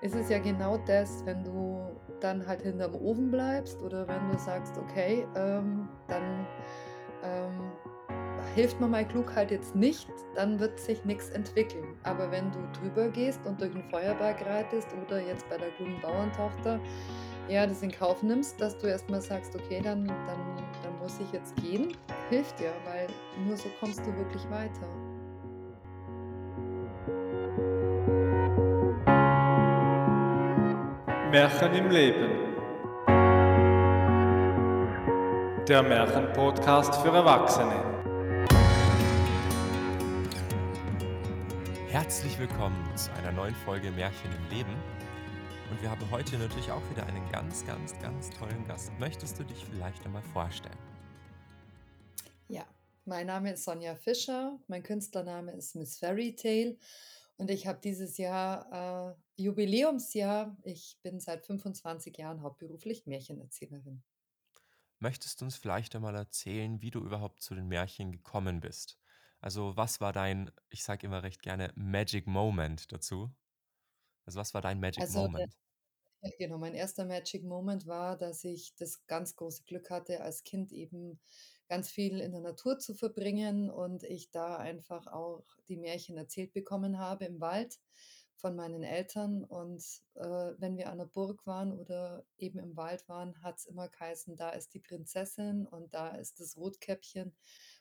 [0.00, 1.80] ist es ja genau das, wenn du
[2.20, 6.46] dann halt hinterm Ofen bleibst oder wenn du sagst: „Okay, ähm, dann,
[7.22, 7.72] ähm,
[8.54, 11.96] hilft mir meine Klugheit jetzt nicht“, dann wird sich nix entwickeln.
[12.04, 16.00] Aber wenn du drüber gehst und durch 'n Feuerberg reitest oder jetzt bei der klugen
[16.00, 16.80] Bauerntochter,
[17.48, 21.18] ja, das in Kauf nimmst, dass du erst mal sagst: „Okay, dann dann dann muss
[21.20, 21.96] ich jetzt gehen“,
[22.30, 23.06] hilft dir, weil
[23.46, 25.07] nur so kommst du wirklich weiter.
[31.30, 32.56] Märchen im Leben.
[35.68, 37.84] Der Märchenpodcast für Erwachsene.
[41.90, 44.74] Herzlich willkommen zu einer neuen Folge Märchen im Leben.
[45.70, 48.90] Und wir haben heute natürlich auch wieder einen ganz, ganz, ganz tollen Gast.
[48.98, 50.78] Möchtest du dich vielleicht einmal vorstellen?
[52.48, 52.64] Ja,
[53.04, 56.78] mein Name ist Sonja Fischer, mein Künstlername ist Miss Fairy Tale
[57.36, 60.58] und ich habe dieses Jahr, äh, Jubiläumsjahr.
[60.64, 64.02] Ich bin seit 25 Jahren hauptberuflich Märchenerzählerin.
[65.00, 68.98] Möchtest du uns vielleicht einmal erzählen, wie du überhaupt zu den Märchen gekommen bist?
[69.40, 73.34] Also, was war dein, ich sage immer recht gerne, Magic Moment dazu?
[74.26, 75.54] Also, was war dein Magic Also, der Moment?
[76.22, 77.04] ja genau, mein 1.
[77.06, 81.20] Magic Moment war, dass ich das ganz große Glück hatte, als Kind eben
[81.68, 86.52] ganz viel in der Natur zu verbringen und ich da einfach auch die Märchen erzählt
[86.54, 87.80] bekommen habe im Wald
[88.38, 89.44] von meinen Eltern.
[89.44, 93.88] Und, äh, wenn wir an der Burg waren oder eben im Wald waren, hat's immer
[93.90, 97.36] geheißen: „Da ist die Prinzessin und da ist das Rotkäppchen.“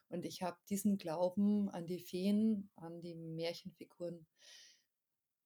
[0.09, 4.27] Und ich habe diesen Glauben an die Feen, an die Märchenfiguren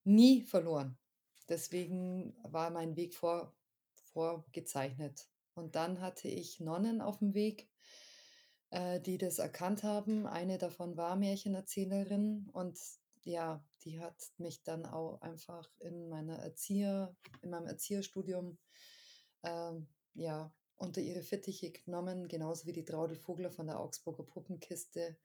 [0.04, 0.98] nie verloren.
[1.48, 3.56] Deswegen war mein Weg vor
[3.94, 5.28] vorgezeichnet.
[5.54, 7.70] Und dann hatte ich Nonnen auf'm Weg,
[8.70, 10.26] äh, die das erkannt haben.
[10.26, 12.78] Eine davon war Märchenerzählerin und
[13.24, 18.58] ja, die hat mich dann auch einfach in meiner Erzieher in meinem Erzieherstudium,
[19.42, 25.16] ähm, ja, unter ihre Fittiche genommen, genauso wie die Traudl Vogler von der Augsburger Puppenkiste.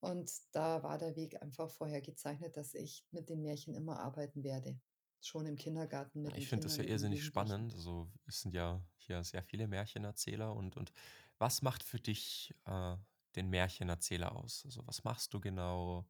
[0.00, 4.78] Und da war der Weg einfach vorhergezeichnet, dass ich mit den Märchen immer arbeiten werde,
[5.22, 7.72] schon im Kindergarten mit Ich finde das ja irrsinnig spannend.
[7.72, 10.92] Also, es sind ja hier sehr viele Märchenerzähler und und
[11.38, 12.96] was macht für dich, äh,
[13.34, 14.62] den Märchenerzähler aus?
[14.66, 16.06] Also, was machst du genau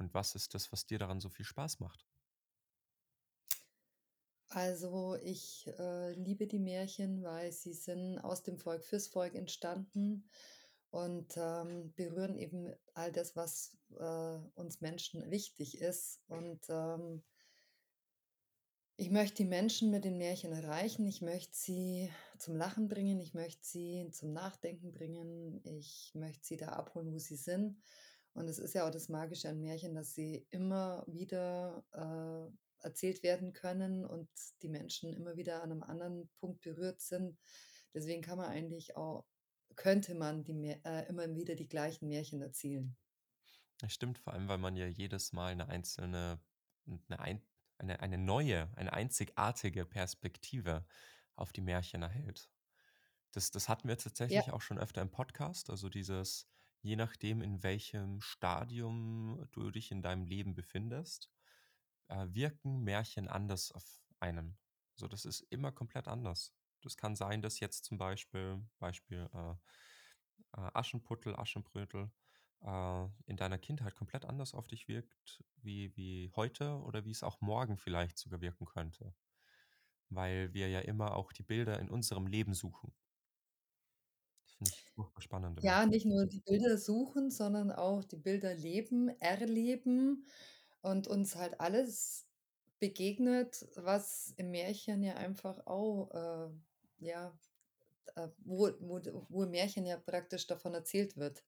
[0.00, 2.06] und was ist das, was dir daran so viel Spaß macht?
[4.48, 10.28] Also, ich, äh, liebe die Märchen, weil sie sind aus dem Volk fürs Volk entstanden
[10.90, 16.20] und, ähm, berühren eben all das, was, äh, uns Menschen wichtig ist.
[16.28, 17.22] Und, ähm
[19.00, 21.06] ich möchte die Menschen mit den Märchen erreichen.
[21.06, 23.18] Ich möchte sie zum Lachen bringen.
[23.18, 25.58] Ich möchte sie zum Nachdenken bringen.
[25.64, 27.78] Ich möchte sie da abholen, wo sie sind.
[28.36, 32.52] Und es ist ja auch das Magische an Märchen, dass sie immer wieder, äh,
[32.82, 34.28] erzählt werden können und
[34.62, 37.38] die Menschen immer wieder an 'nem anderen Punkt berührt sind.
[37.94, 39.26] Deswegen kann man eigentlich auch
[39.76, 40.52] könnte man die
[40.84, 42.96] äh, immer wieder die gleichen Märchen erzählen.
[43.80, 46.40] Das stimmt, vor allem, weil man ja jedes Mal 'ne einzelne
[46.86, 47.42] 'ne ein
[47.78, 50.86] eine eine neue, eine einzigartige Perspektive
[51.34, 52.50] auf die Märchen erhält.
[53.32, 53.98] Das das hatten wir
[54.28, 54.42] Ja.
[54.42, 56.48] tatsächlich auch schon öfter im Podcast, also dieses
[56.82, 61.30] je nachdem, in welchem Stadium du dich in deinem Leben befindest,
[62.08, 64.58] äh, wirken Märchen anders auf einen.
[64.96, 66.54] So, das ist immer komplett anders.
[66.82, 69.54] Das kann sein, dass jetzt zum Beispiel Beispiel, äh,
[70.56, 72.10] äh, Aschenputtel, Aschenbrödel,
[72.62, 77.22] äh, in deiner Kindheit komplett anders auf dich wirkt wie wie heute oder wie es
[77.22, 79.14] auch morgen vielleicht sogar wirken könnte,
[80.10, 82.94] weil wir ja immer auch die Bilder in unserem Leben suchen.
[84.60, 85.74] Finde ich furchtbar spannend immer.
[85.74, 90.24] Ja, nicht nur die Bilder suchen, sondern auch die Bilder leben, erleben
[90.80, 92.26] und uns halt alles
[92.78, 96.48] begegnet, was im Märchen ja einfach auch, äh,
[97.04, 97.38] ja,
[98.16, 99.00] äh, wo wo
[99.30, 101.44] wo im Märchen ja praktisch davon erzählt wird.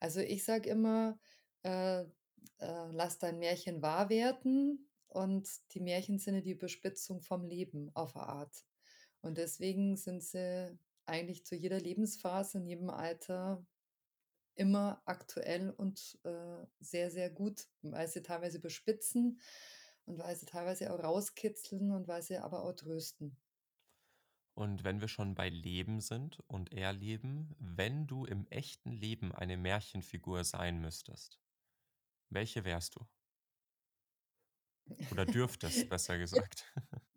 [0.00, 1.18] Also, ich sage immer,
[1.64, 2.06] äh, äh:
[2.92, 8.16] „Lass dein Märchen wahr werden“, und die Märchen sind ja die Überspitzung vom Leben auf
[8.16, 8.64] 'a Art.
[9.22, 13.64] Und deswegen sind sie eigentlich zu jeder Lebensphase, in jedem Alter
[14.56, 19.40] immer aktuell und, äh, sehr, sehr gut, weil sie teilweise überspitzen
[20.04, 23.36] und weil sie teilweise auch rauskitzeln und weil sie aber auch trösten.
[24.54, 29.56] Und wenn wir schon bei Leben sind und Erleben, wenn du im echten Leben eine
[29.56, 31.40] Märchenfigur sein müsstest,
[32.30, 33.06] welche wärst du?
[35.10, 36.72] Oder dürftest, besser gesagt.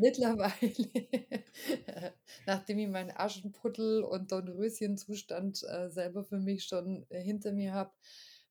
[0.00, 0.54] Mittlerweile,
[2.46, 7.92] nachdem ich meinen Aschenputtel und Dornröschenzustand, äh, selber für mich schon, äh, hinter mir habe,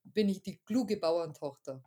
[0.04, 1.82] bin ich die kluge Bauerntochter.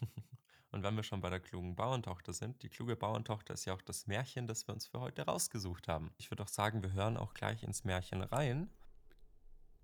[0.72, 3.80] Und wenn wir schon bei der klugen Bauerntochter sind, die kluge Bauerntochter ist ja auch
[3.80, 6.10] das Märchen, das wir uns für heute rausgesucht haben.
[6.18, 8.68] Ich würde auch sagen, wir hören auch gleich ins Märchen rein.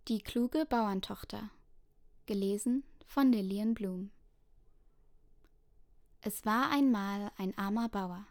[0.09, 1.49] Die kluge Bauerntochter.
[2.27, 4.11] Gelesen von Lillian Blum.
[6.21, 8.27] Es war einmal ein armer Bauer.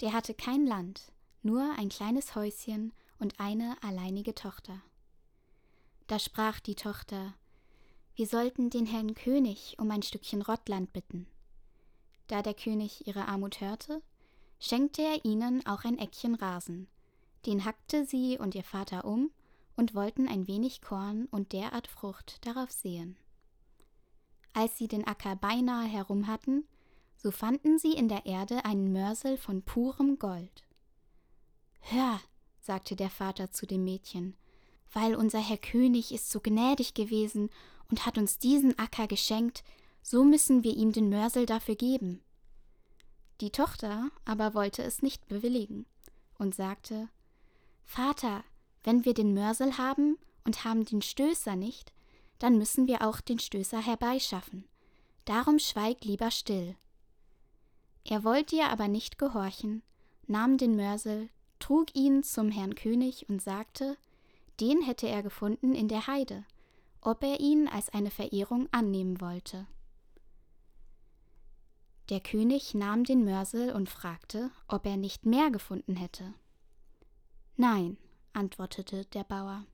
[0.00, 1.12] Der hatte kein Land,
[1.42, 4.80] nur ein kleines Häuschen und eine alleinige Tochter.
[6.06, 7.34] Da sprach die Tochter,
[8.14, 11.26] wir sollten den Herrn König um ein Stückchen Rottland bitten.
[12.26, 14.02] Da der König ihre Armut hörte,
[14.58, 16.88] schenkte er ihnen auch ein Eckchen Rasen.
[17.46, 19.30] Den hackte sie und ihr Vater um
[19.76, 23.16] und wollten ein wenig Korn und derart Frucht darauf sehen.
[24.52, 26.64] Als sie den Acker beinahe herum hatten,
[27.22, 30.64] so fanden sie in der Erde einen Mörsel von purem Gold.
[31.80, 32.18] Hör,
[32.60, 34.36] sagte der Vater zu dem Mädchen,
[34.92, 37.50] weil unser Herr König ist so gnädig gewesen
[37.90, 39.64] und hat uns diesen Acker geschenkt,
[40.02, 42.22] so müssen wir ihm den Mörsel dafür geben.
[43.42, 45.84] Die Tochter aber wollte es nicht bewilligen
[46.38, 47.10] und sagte
[47.84, 48.44] Vater,
[48.82, 51.92] wenn wir den Mörsel haben und haben den Stößer nicht,
[52.38, 54.64] dann müssen wir auch den Stößer herbeischaffen.
[55.26, 56.76] Darum schweig lieber still.
[58.04, 59.82] Er wollte ihr aber nicht gehorchen,
[60.26, 63.96] nahm den Mörsel, trug ihn zum Herrn König und sagte,
[64.60, 66.44] den hätte er gefunden in der Heide,
[67.00, 69.66] ob er ihn als eine Verehrung annehmen wollte.
[72.10, 76.34] Der König nahm den Mörsel und fragte, ob er nicht mehr gefunden hätte.
[77.56, 77.98] Nein,
[78.32, 79.64] antwortete der Bauer.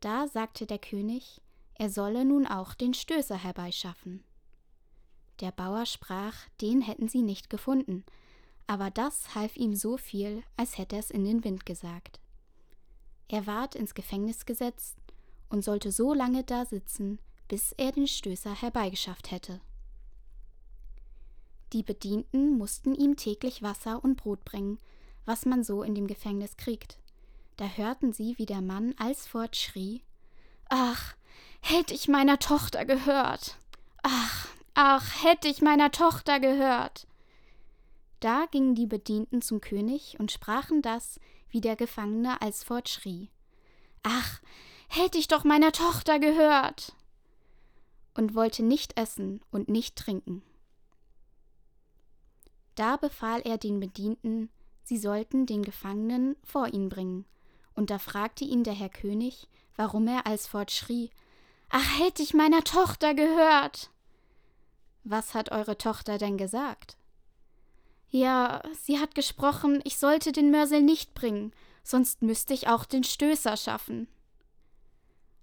[0.00, 1.40] Da sagte der König,
[1.74, 4.24] er solle nun auch den Stößer herbeischaffen.
[5.40, 8.04] Der Bauer sprach, den hätten sie nicht gefunden,
[8.66, 12.20] aber das half ihm so viel, als hätte es in den Wind gesagt.
[13.28, 14.96] Er ward ins Gefängnis gesetzt
[15.48, 19.60] und sollte so lange da sitzen, bis er den Stößer herbeigeschafft hätte.
[21.72, 24.78] Die Bedienten mussten ihm täglich Wasser und Brot bringen,
[25.24, 26.98] was man so in dem Gefängnis kriegt.
[27.56, 30.02] Da hörten sie, wie der Mann alsfort schrie
[30.70, 31.14] Ach,
[31.60, 33.58] hätte ich meiner Tochter gehört.
[34.02, 34.48] Ach,
[34.80, 37.08] ach, hätte ich meiner Tochter gehört.
[38.20, 41.18] Da gingen die Bedienten zum König und sprachen das,
[41.50, 43.28] wie der Gefangene alsfort schrie.
[44.04, 44.40] Ach,
[44.86, 46.94] hätte ich doch meiner Tochter gehört.
[48.14, 50.42] Und wollte nicht essen und nicht trinken.
[52.76, 54.48] Da befahl er den Bedienten,
[54.84, 57.24] sie sollten den Gefangenen vor ihn bringen,
[57.74, 61.10] und da fragte ihn der Herr König, warum er alsfort schrie
[61.68, 63.90] Ach, hätte ich meiner Tochter gehört.
[65.10, 66.98] Was hat eure Tochter denn gesagt?
[68.10, 73.04] Ja, sie hat gesprochen, ich sollte den Mörsel nicht bringen, sonst müsste ich auch den
[73.04, 74.06] Stößer schaffen.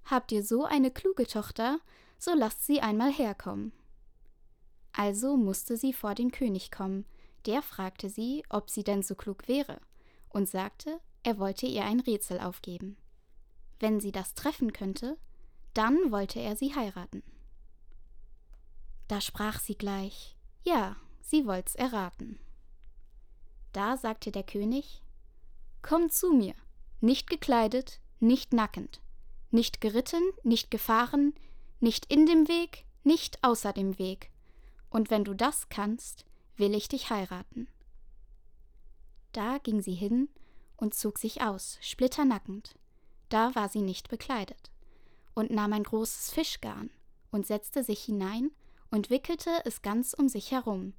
[0.06, 1.80] Habt ihr so eine kluge Tochter,
[2.20, 3.72] so lasst sie einmal herkommen.
[4.94, 7.04] Also musste sie vor den König kommen,
[7.48, 9.82] der fragte sie, ob sie denn so klug wäre,
[10.30, 12.98] und sagte, er wollte ihr ein Rätsel aufgeben.
[13.80, 15.18] Wenn sie das treffen könnte,
[15.74, 17.24] dann wollte er sie heiraten.
[19.08, 22.40] Da sprach sie gleich, ja, sie wollt's erraten.
[23.72, 25.02] Da sagte der König,
[25.82, 26.56] Komm zu mir,
[27.02, 29.02] nicht gekleidet, nicht nackend,
[29.52, 31.36] nicht geritten, nicht gefahren,
[31.80, 34.32] nicht in dem Weg, nicht außer dem Weg.
[34.90, 36.26] Und wenn du das kannst,
[36.58, 37.68] will ich dich heiraten.
[39.34, 40.30] Da ging sie hin
[40.78, 42.76] und zog sich aus, splitternackend.
[43.30, 44.72] Da war sie nicht bekleidet,
[45.34, 46.90] und nahm ein großes Fischgarn
[47.32, 48.52] und setzte sich hinein
[48.96, 50.94] und wickelte es ganz um sich herum,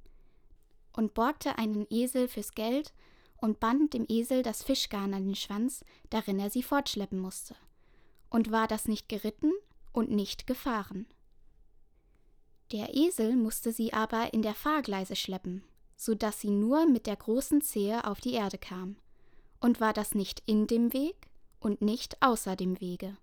[0.93, 2.93] und borgte einen Esel fürs Geld
[3.37, 7.55] und band dem Esel das Fischgarn an den Schwanz, darin er sie fortschleppen musste.
[8.29, 9.51] Und war das nicht geritten
[9.93, 11.07] und nicht gefahren.
[12.71, 15.63] Der Esel musste sie aber in der Fahrgleise schleppen,
[15.95, 18.97] so dass sie nur mit der großen Zehe auf die Erde kam.
[19.59, 23.17] Und war das nicht in dem Weg und nicht außer dem Wege.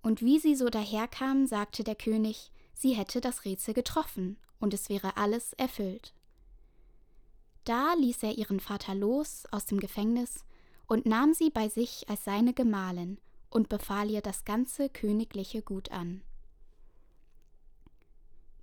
[0.00, 4.88] Und wie sie so daherkam, sagte der König, sie hätte das Rätsel getroffen, und es
[4.88, 6.14] wäre alles erfüllt.
[7.64, 10.44] Da ließ er ihren Vater los aus dem Gefängnis
[10.86, 13.18] und nahm sie bei sich als seine Gemahlin
[13.50, 16.22] und befahl ihr das ganze königliche Gut an.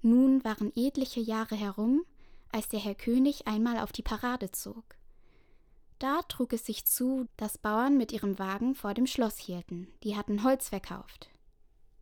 [0.01, 2.05] Nun waren etliche Jahre herum,
[2.51, 4.83] als der Herr König einmal auf die Parade zog.
[5.99, 10.15] Da trug es sich zu, dass Bauern mit ihrem Wagen vor dem Schloss hielten, die
[10.15, 11.29] hatten Holz verkauft.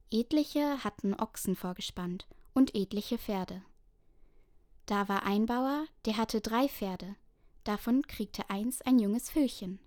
[0.09, 3.61] Etliche hatten Ochsen vorgespannt und etliche Pferde.
[4.85, 7.17] Da war ein Bauer, der hatte drei Pferde,
[7.65, 9.79] davon kriegte eins ein junges Füllchen.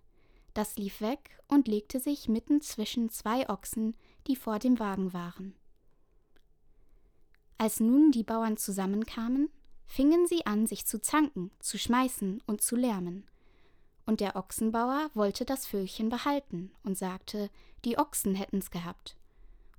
[0.53, 3.97] Das lief weg und legte sich mitten zwischen zwei Ochsen,
[4.27, 5.55] die vor dem Wagen waren.
[7.57, 9.49] Als nun die Bauern zusammenkamen,
[9.87, 13.27] fingen sie an, sich zu zanken, zu schmeißen und zu lärmen.
[14.05, 17.49] Und der Ochsenbauer wollte das Vögelchen behalten und sagte,
[17.87, 19.17] die Ochsen hätten's gehabt.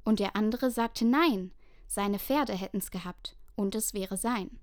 [0.04, 1.52] Und der andere sagte nein,
[1.88, 4.60] seine Pferde hätten's gehabt, und es wäre sein.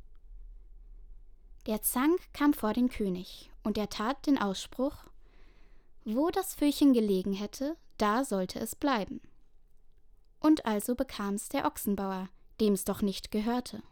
[1.66, 4.96] Der Zank kam vor den König, und er tat den Ausspruch,
[6.04, 9.20] wo das Vögelchen gelegen hätte, da sollte es bleiben.
[10.40, 12.28] Und also bekam's der Ochsenbauer,
[12.60, 13.82] dem's doch nicht gehörte.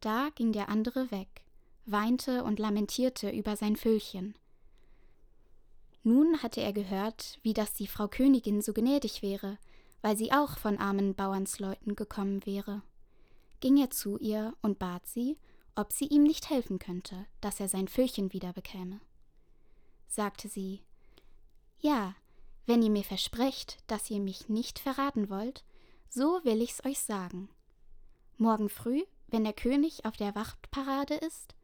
[0.00, 1.42] Da ging der andere weg,
[1.86, 4.34] weinte und lamentierte über sein Vögelchen.
[6.02, 9.58] Nun hatte er gehört, wie dass die Frau Königin so gnädig wäre,
[10.02, 12.82] weil sie auch von armen Bauernsleuten gekommen wäre.
[13.60, 15.38] Ging er zu ihr und bat sie,
[15.74, 19.00] ob sie ihm nicht helfen könnte, dass er sein Vögelchen wieder bekäme.
[20.06, 20.82] Sagte sie,
[21.80, 22.14] Ja,
[22.66, 25.64] wenn ihr mir versprecht, dass ihr mich nicht verraten wollt,
[26.08, 27.48] so will ich's euch sagen.
[28.36, 31.54] Morgen früh, wenn der König auf der Wachtparade ist,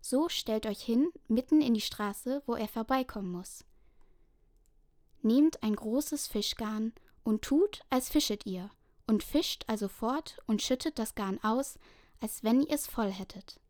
[0.00, 3.64] so stellt euch hin mitten in die Straße, wo er vorbeikommen muss.
[5.22, 6.92] Nehmt ein großes Fischgarn
[7.24, 8.70] und tut, als fischet ihr,
[9.06, 11.78] und fischt also fort und schüttet das Garn aus,
[12.20, 13.60] als wenn ihr es voll hättet.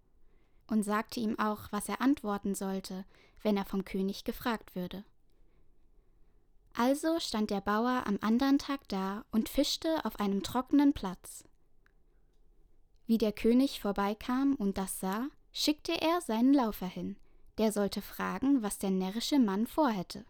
[0.67, 3.05] Und sagte ihm auch, was er antworten sollte,
[3.43, 5.05] wenn er vom König gefragt würde.
[6.75, 11.45] Also stand der Bauer am andern Tag da und fischte auf einem trockenen Platz.
[13.07, 17.17] Wie der König vorbeikam und das sah, schickte er seinen Laufer hin,
[17.59, 20.25] der sollte fragen, was der närrische Mann vorhätte.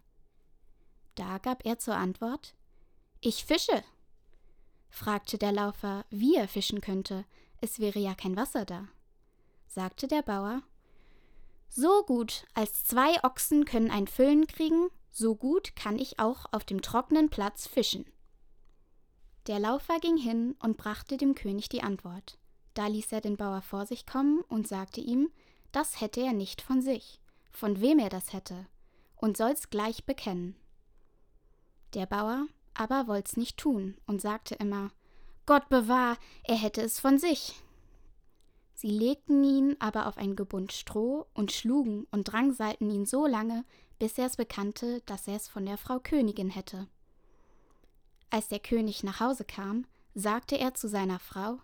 [1.14, 2.54] Da gab er zur Antwort
[3.26, 3.82] Ich fische.
[4.90, 7.24] fragte der Laufer, wie er fischen könnte,
[7.62, 8.86] es wäre ja kein Wasser da.
[9.66, 10.60] Sagte der Bauer
[11.70, 16.66] So gut, als zwei Ochsen können ein Füllen kriegen, so gut kann ich auch auf
[16.66, 18.04] dem trockenen Platz fischen.
[19.46, 22.36] Der Laufer ging hin und brachte dem König die Antwort.
[22.74, 25.30] Da ließ er den Bauer vor sich kommen und sagte ihm,
[25.72, 28.66] das hätte er nicht von sich, von wem er das hätte,
[29.16, 30.56] und soll's gleich bekennen.
[31.94, 34.90] Der Bauer aber wollt's nicht tun und sagte immer,
[35.46, 37.62] Gott bewahr, er hätte es von sich.
[38.74, 43.64] Sie legten ihn aber auf ein Gebund Stroh und schlugen und drangsalten ihn so lange,
[43.98, 46.88] bis er es bekannte, dass er es von der Frau Königin hätte.
[48.30, 51.60] Als der König nach Hause kam, sagte er zu seiner Frau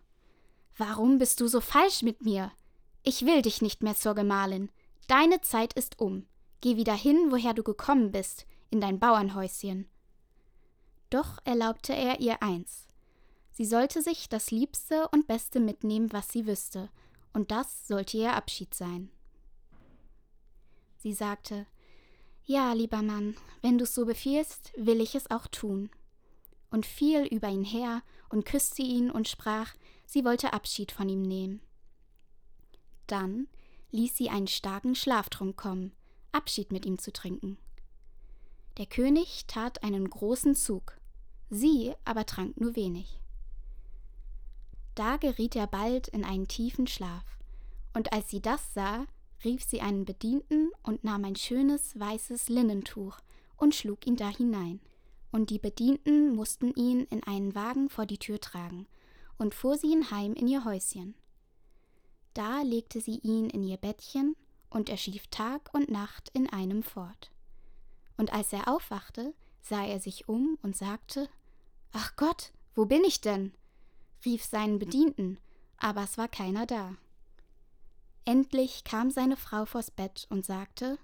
[0.76, 2.52] Warum bist du so falsch mit mir?
[3.02, 4.70] Ich will dich nicht mehr zur Gemahlin.
[5.08, 6.26] Deine Zeit ist um.
[6.60, 9.89] Geh wieder hin, woher du gekommen bist, in dein Bauernhäuschen.
[11.10, 12.86] Doch erlaubte er ihr eins.
[13.50, 16.88] Sie sollte sich das Liebste und Beste mitnehmen, was sie wüsste,
[17.32, 19.10] und das sollte ihr Abschied sein.
[20.98, 21.66] Sie sagte,
[22.44, 25.90] Ja, lieber Mann, wenn du's so befiehlst, will ich es auch tun.
[26.70, 29.74] Und fiel über ihn her und küsste ihn und sprach,
[30.06, 31.60] sie wollte Abschied von ihm nehmen.
[33.06, 33.48] Dann
[33.90, 35.92] ließ sie einen starken Schlaftrunk kommen,
[36.32, 37.58] Abschied mit ihm zu trinken.
[38.78, 40.99] Der König tat einen großen Zug,
[41.50, 43.20] sie aber trank nur wenig.
[44.94, 47.24] Da geriet er bald in einen tiefen Schlaf,
[47.94, 49.06] und als sie das sah,
[49.44, 53.18] rief sie einen Bedienten und nahm ein schönes weißes Linnentuch
[53.56, 54.80] und schlug ihn da hinein.
[55.32, 58.86] Und die Bedienten mussten ihn in einen Wagen vor die Tür tragen
[59.38, 61.14] und fuhr sie ihn heim in ihr Häuschen.
[62.34, 64.36] Da legte sie ihn in ihr Bettchen,
[64.70, 67.32] und er schlief Tag und Nacht in einem fort.
[68.16, 71.28] Und als er aufwachte, sah er sich um und sagte
[71.92, 73.52] Ach Gott, wo bin ich denn?
[74.24, 75.38] rief seinen Bedienten,
[75.78, 76.96] aber es war keiner da.
[78.24, 80.98] Endlich kam seine Frau vors Bett und sagte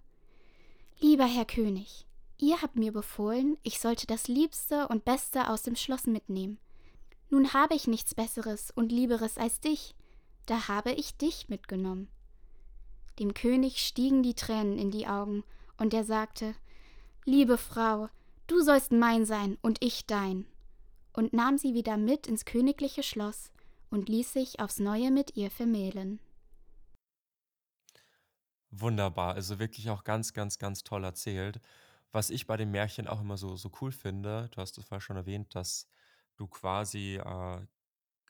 [1.01, 2.07] Lieber Herr König,
[2.39, 6.59] ihr habt mir befohlen, ich sollte das Liebste und Beste aus dem Schloss mitnehmen.
[7.31, 9.95] Nun habe ich nichts Besseres und Lieberes als dich,
[10.47, 12.09] da habe ich dich mitgenommen.
[13.19, 15.43] Dem König stiegen die Tränen in die Augen,
[15.79, 16.55] und er sagte
[17.25, 18.09] Liebe Frau,
[18.47, 20.47] du sollst mein sein und ich dein
[21.17, 23.51] und nahm sie wieder mit ins königliche Schloss
[23.91, 26.21] und ließ sich aufs neue mit ihr vermählen.
[28.71, 31.61] Wunderbar, also wirklich auch ganz, ganz, ganz toll erzählt.
[32.13, 35.01] Was ich bei den Märchen auch immer so, so cool finde, du hast es vorher
[35.01, 35.89] schon erwähnt, dass
[36.37, 37.67] du quasi äh,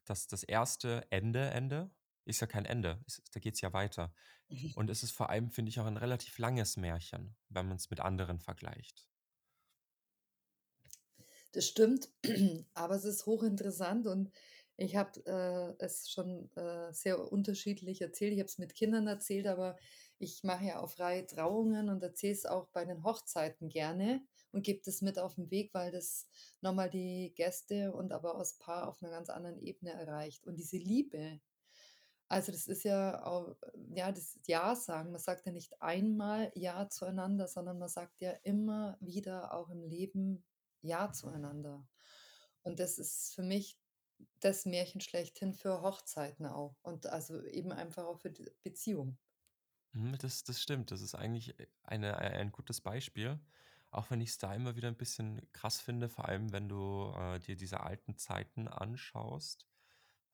[0.05, 1.91] das, das erste Ende, Ende,
[2.25, 4.13] ist ja kein Ende, ist, da geht es ja weiter.
[4.49, 4.73] Mhm.
[4.77, 7.91] Und es ist vor allem, finde ich, auch ein relativ langes Märchen, wenn man es
[7.91, 9.09] mit anderen vergleicht.
[11.53, 12.11] Das stimmt,
[12.75, 14.31] aber es ist hochinteressant und
[14.77, 18.35] ich habe äh, es schon äh, sehr unterschiedlich erzählt.
[18.35, 19.77] Ich habe es mit Kindern erzählt, aber
[20.19, 24.23] ich mache ja auch freie Trauungen und erzähle es auch bei den Hochzeiten gerne
[24.53, 26.29] und gebe das mit auf den Weg, weil das
[26.61, 30.47] nochmal die Gäste und aber auch das Paar auf einer ganz anderen Ebene erreicht.
[30.47, 31.41] Und diese Liebe,
[32.29, 33.57] also das ist ja auch,
[33.95, 35.11] ja, das Ja sagen.
[35.13, 39.83] Man sagt ja nicht einmal Ja zueinander, sondern man sagt ja immer wieder auch im
[39.83, 40.45] Leben
[40.87, 41.89] Ja zueinander.
[42.63, 43.81] Und das ist für mich
[44.41, 49.19] das Märchen schlechthin für Hochzeiten auch und also eben einfach auch für die Beziehung.
[49.93, 50.91] Mhm, das das stimmt.
[50.91, 53.41] Das ist eigentlich, äh, eine ei ein gutes Beispiel,
[53.91, 57.13] auch wenn ich es da immer wieder ein bisschen krass finde, vor allem wenn du,
[57.17, 59.67] äh, dir diese alten Zeiten anschaust,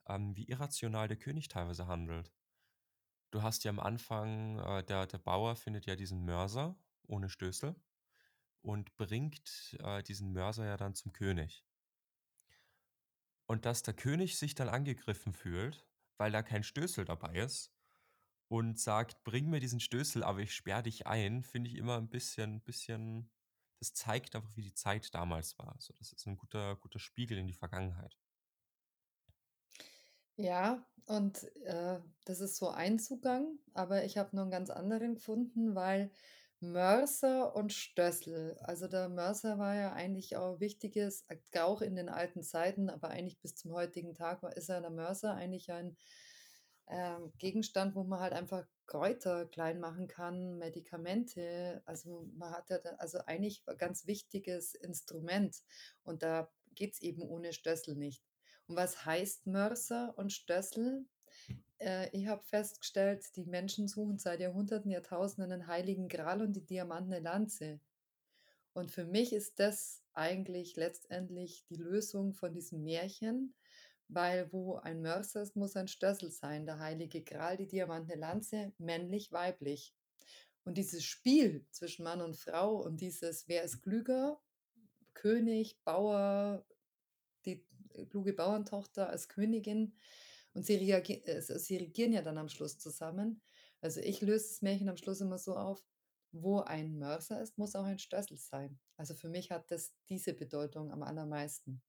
[0.09, 2.35] ähm, wie irrational der König teilweise handelt.
[3.33, 7.75] Du hast ja am Anfang äh, der der Bauer findet ja diesen Mörser ohne Stößel
[8.63, 11.65] und bringt, äh, diesen Mörser ja dann zum König.
[13.47, 15.87] Und dass der König sich dann angegriffen fühlt,
[16.19, 17.73] weil da kein Stößel dabei ist
[18.49, 22.11] und sagt: „Bring mir diesen Stößel, aber ich sperre dich ein“, finde ich immer ein
[22.11, 23.33] bisschen bisschen
[23.81, 25.77] das zeigt einfach, wie die Zeit damals war.
[25.81, 28.19] So, das ist ein guter guter Spiegel in die Vergangenheit.
[30.39, 35.15] Ja, und, äh, das ist so ein Zugang, aber ich habe noch 'n ganz anderen
[35.15, 36.11] gefunden, weil
[36.63, 42.09] Mörser und Stössel also, der Mörser war ja eigentlich auch wichtiges äh, auch in den
[42.09, 45.97] alten Zeiten, aber eigentlich bis zum heutigen Tag ist ja der Mörser eigentlich ein,
[46.89, 51.83] ähm, Gegenstand, wo man halt einfach Kräuter klein machen kann, Medikamente.
[51.87, 55.63] Also, man hat ja da also, eigentlich ein ganz wichtiges Instrument
[56.05, 58.23] und da geht's eben ohne Stössel nicht.
[58.67, 61.07] Und was heißt Mörser und Stössel?
[61.79, 66.65] Äh, ich habe festgestellt, die Menschen suchen seit Jahrhunderten, Jahrtausenden den Heiligen Gral und die
[66.65, 67.81] diamantene Lanze.
[68.73, 73.55] Und für mich ist das eigentlich letztendlich die Lösung von diesem Märchen,
[74.09, 76.67] weil wo ein Mörser ist, muss ein Stössel sein.
[76.67, 79.95] Der Heilige Gral, die diamantene Lanze, männlich, weiblich.
[80.65, 84.41] Und dieses Spiel zwischen Mann und Frau und dieses, wer ist klüger,
[85.15, 86.65] König, Bauer,
[87.45, 89.95] die äh, kluge Bauerntochter als Königin
[90.55, 93.43] und sie, reagi äh, sie regieren ja dann am Schluss zusammen.
[93.81, 95.83] Also ich löse das Märchen am Schluss immer so auf,
[96.33, 98.81] wo ein Mörser ist, muss auch ein Stössel sein.
[98.97, 101.83] Also für mich hat das diese Bedeutung am allermeisten.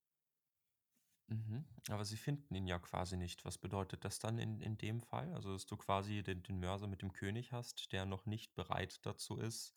[1.28, 1.66] Mhm.
[1.90, 3.44] Aber sie finden ihn ja quasi nicht.
[3.46, 5.34] Was bedeutet das dann in in dem Fall?
[5.34, 9.06] Also, dass du quasi den den Mörser mit dem König hast, der noch nicht bereit
[9.06, 9.74] dazu ist,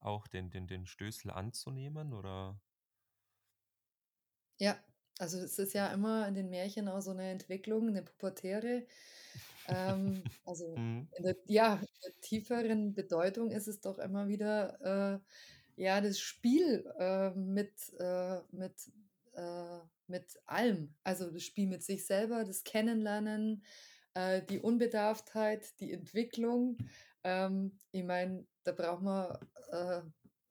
[0.00, 2.60] auch den den den Stößel anzunehmen, oder?
[4.58, 4.84] Ja,
[5.20, 8.86] also es ist ja immer in den Märchen auch so 'ne Entwicklung, 'ne pubertäre.
[9.66, 11.10] Ähm, also Mhm.
[11.16, 15.20] in der ja, in der tieferen Bedeutung ist es doch immer wieder,
[15.76, 18.92] äh, ja, das Spiel, äh, mit äh, mit
[19.34, 20.96] äh, mit allem.
[21.04, 23.64] Also das Spiel mit sich selber, das Kennenlernen,
[24.14, 26.82] äh, die Unbedarftheit, die Entwicklung.
[27.24, 29.38] Ähm, ich meine, da braucht man,
[29.72, 30.02] äh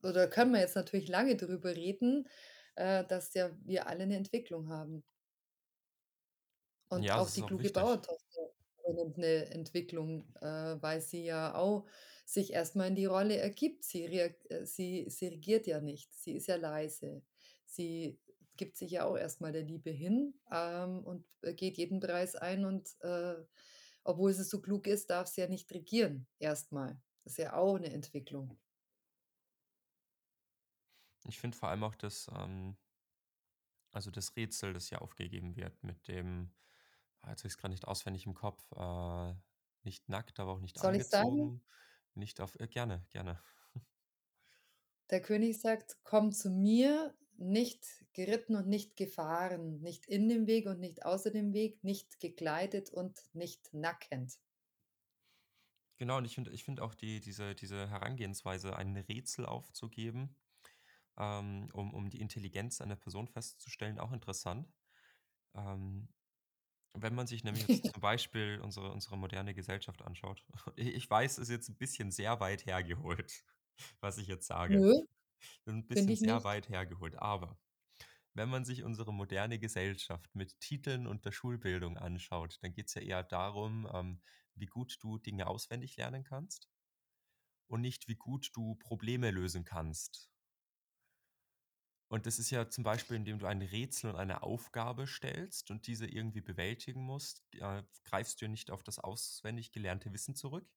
[0.04, 2.28] oder können wir jetzt natürlich lange drüber reden,
[2.76, 5.04] äh, dass ja wir alle 'ne Entwicklung haben.
[6.92, 7.70] Und Ja, auch die kluge wichtig.
[7.70, 11.86] Bauerntochter übernimmt 'ne Entwicklung, äh, weil sie ja auch
[12.26, 13.84] sich erst mal in die Rolle ergibt.
[13.84, 16.16] Sie reag äh, sie sie regiert ja nicht.
[16.16, 17.24] Sie ist ja leise.
[17.66, 18.20] Sie
[18.56, 22.36] gibt sich ja auch erst mal der Liebe hin, ähm, und, äh, geht jeden Preis
[22.36, 23.36] ein und, äh,
[24.04, 27.02] obwohl sie so klug ist, darf sie ja nicht regieren erst mal.
[27.24, 28.60] Das ist ja auch 'ne Entwicklung.
[31.26, 32.78] Ich finde vor allem auch, dass, ähm
[33.92, 36.52] also das Rätsel, das ja aufgegeben wird mit dem
[37.22, 39.36] ah, jetzt habe ich's grad nicht auswendig im Kopf, äh,
[39.84, 41.64] nicht nackt, aber auch nicht Soll angezogen,
[42.16, 43.42] nicht auf äh, gerne, gerne.
[45.10, 50.68] Der König sagt: „Komm zu mir, nicht geritten und nicht gefahren, nicht in dem Weg
[50.68, 54.40] und nicht außer dem Weg, nicht gekleidet und nicht nackend.“
[55.98, 60.36] Genau, und ich finde ich finde auch die diese diese Herangehensweise, ein Rätsel aufzugeben,
[61.18, 64.74] ähm, um um die Intelligenz einer Person festzustellen, auch interessant.
[65.56, 66.10] Ähm,
[66.96, 70.46] wenn man sich nämlich jetzt zum Beispiel unsere unsere moderne Gesellschaft anschaut.
[70.78, 73.46] Ich weiß, ist jetzt 'n bisschen sehr weit hergeholt,
[74.02, 74.84] was ich jetzt sage.
[74.84, 74.94] Nö,
[75.68, 76.46] 'N finde bisschen sehr nicht.
[76.46, 77.18] weit hergeholt.
[77.18, 77.60] Aber
[78.34, 83.02] wenn man sich unsere moderne Gesellschaft mit Titeln und der Schulbildung anschaut, dann geht's ja
[83.04, 84.22] eher darum, ähm,
[84.56, 86.70] wie gut du Dinge auswendig lernen kannst
[87.68, 90.30] und nicht, wie gut du Probleme lösen kannst.
[92.10, 95.86] Und das ist ja zum Beispiel, indem du ein Rätsel und eine Aufgabe stellst und
[95.88, 100.68] diese irgendwie bewältigen musst, äh, greifst du nicht auf das auswendig gelernte Wissen zurück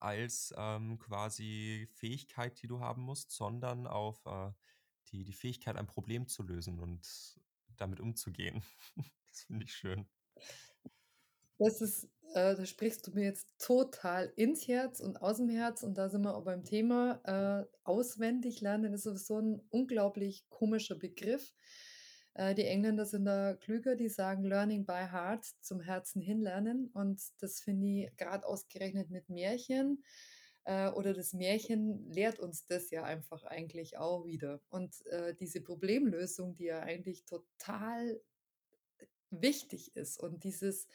[0.00, 4.50] als, ähm, quasi Fähigkeit, die du haben musst, sondern auf, äh,
[5.08, 7.06] die die Fähigkeit, ein Problem zu lösen und
[7.76, 8.62] damit umzugehen.
[9.30, 10.08] Das finde ich schön.
[11.60, 15.82] Das ist äh, da sprichst du mir jetzt total ins Herz und aus dem Herz
[15.82, 20.94] und da sind wir auch beim Thema, äh, auswendig lernen ist sowieso 'n unglaublich komischer
[20.94, 21.52] Begriff.
[22.34, 27.20] Äh, die Engländer sind da klüger, die sagen „Learning by heart“, zum Herzen hinlernen und
[27.40, 30.04] das finde ich grad ausgerechnet mit Märchen
[30.64, 34.60] äh, oder das Märchen lehrt uns das ja einfach eigentlich auch wieder.
[34.68, 38.20] Und, äh, diese Problemlösung, die ja eigentlich total
[39.30, 40.86] wichtig ist und dieses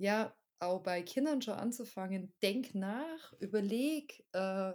[0.00, 4.74] ja, auch bei Kindern schon anzufangen: „Denk nach, überleg, äh,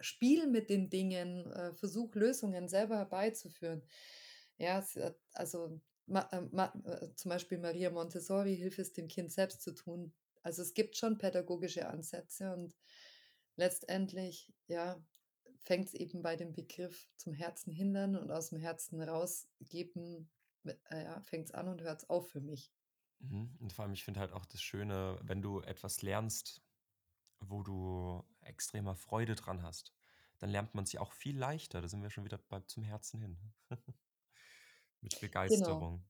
[0.00, 3.84] spiel mit den Dingen, äh, versuch Lösungen selber herbeizuführen.“
[4.58, 4.98] Ja, es
[5.34, 9.74] also, ma äh, ma äh, zum Beispiel Maria Montessori: „Hilf es dem Kind selbst zu
[9.74, 12.76] tun.“ Also, es gibt schon pädagogische Ansätze und
[13.56, 15.04] letztendlich, ja,
[15.60, 20.30] fängt's eben bei dem Begriff zum Herzen hinlernen und aus'm Herzen rausgeben,
[20.64, 22.70] äh, ja, fängt's an und hört's auf für mich.
[23.28, 23.56] Mhm.
[23.60, 26.62] Und vor allem, ich finde halt auch das Schöne, wenn du etwas lernst,
[27.40, 29.94] wo du extremer Freude dran hast,
[30.38, 31.82] dann lernt man's ja auch viel leichter.
[31.82, 33.38] Da sind wir schon wieder bei zum Herzen hin.
[35.00, 35.86] Mit Genau.
[35.86, 36.04] Begeisterung.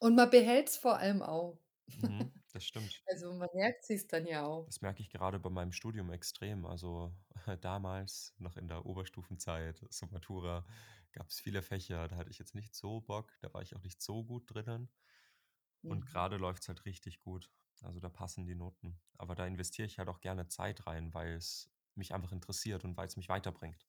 [0.00, 1.60] Und man behält's vor allem auch.
[1.92, 3.04] Mhm, das stimmt.
[3.06, 4.68] Also, man merkt sich's dann ja auch.
[4.68, 6.66] Das merke ich gerade bei meinem Studium extrem.
[6.66, 7.12] Also,
[7.60, 10.66] damals noch in der Oberstufenzeit, zur Matura,
[11.12, 14.02] gab's viele Fächer, da hatte ich jetzt nicht so Bock, da war ich auch nicht
[14.02, 14.90] so gut drinnen.
[15.86, 16.08] Und Mhm.
[16.08, 17.50] grade läuft's halt richtig gut.
[17.82, 19.00] Also, da passen die Noten.
[19.18, 23.16] Aber da investiere ich halt auch gerne Zeit rein, weil's mich einfach interessiert und weil's
[23.16, 23.86] mich weiterbringt.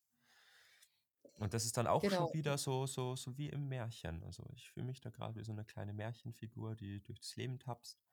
[1.36, 2.34] Und das ist dann auch schon Genau.
[2.34, 4.24] wieder so so so wie im Märchen.
[4.24, 8.04] Also, ich fühle mich da grad wie so 'ne kleine Märchenfigur, die durchs Leben tapst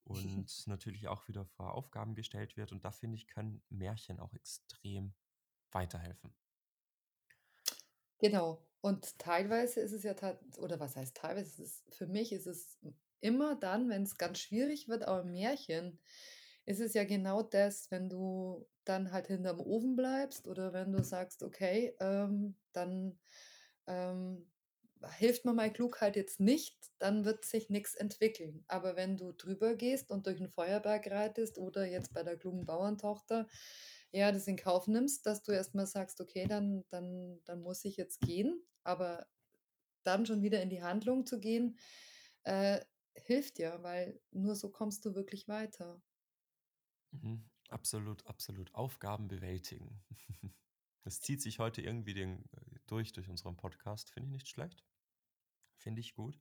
[0.04, 2.72] und natürlich auch wieder vor Aufgaben gestellt wird.
[2.72, 5.14] Und da finde ich, können Märchen auch extrem
[5.72, 6.34] weiterhelfen.
[8.18, 8.62] Genau.
[8.84, 10.14] Und teilweise ist es ja
[10.58, 12.78] oder was heißt teilweise, es ist für mich ist es
[13.20, 16.00] immer dann, wenn's ganz schwierig wird, auch im Märchen,
[16.66, 21.04] ist es ja genau das, wenn du dann halt hinterm Ofen bleibst oder wenn du
[21.04, 23.20] sagst: „Okay, ähm, dann,
[23.86, 24.50] ähm,
[25.18, 29.76] hilft mir meine Klugheit jetzt nicht, dann wird sich nix entwickeln.“ Aber wenn du drüber
[29.76, 33.46] gehst und durch 'n Feuerberg reitest oder jetzt bei der klugen Bauerntochter,
[34.12, 37.84] ja, das in Kauf nimmst, dass du erst mal sagst: „Okay, dann dann dann muss
[37.84, 39.26] ich jetzt gehen.“ Aber
[40.02, 41.78] dann schon wieder in die Handlung zu gehen,
[42.44, 42.80] äh,
[43.14, 46.02] hilft ja, weil nur so kommst du wirklich weiter.
[47.12, 47.44] Mhm.
[47.68, 48.74] Absolut, absolut.
[48.74, 50.02] Aufgaben bewältigen.
[51.04, 54.10] Das zieht sich heute irgendwie den äh, durch durch unseren Podcast.
[54.10, 54.84] Finde ich nicht schlecht.
[55.76, 56.40] Finde ich gut.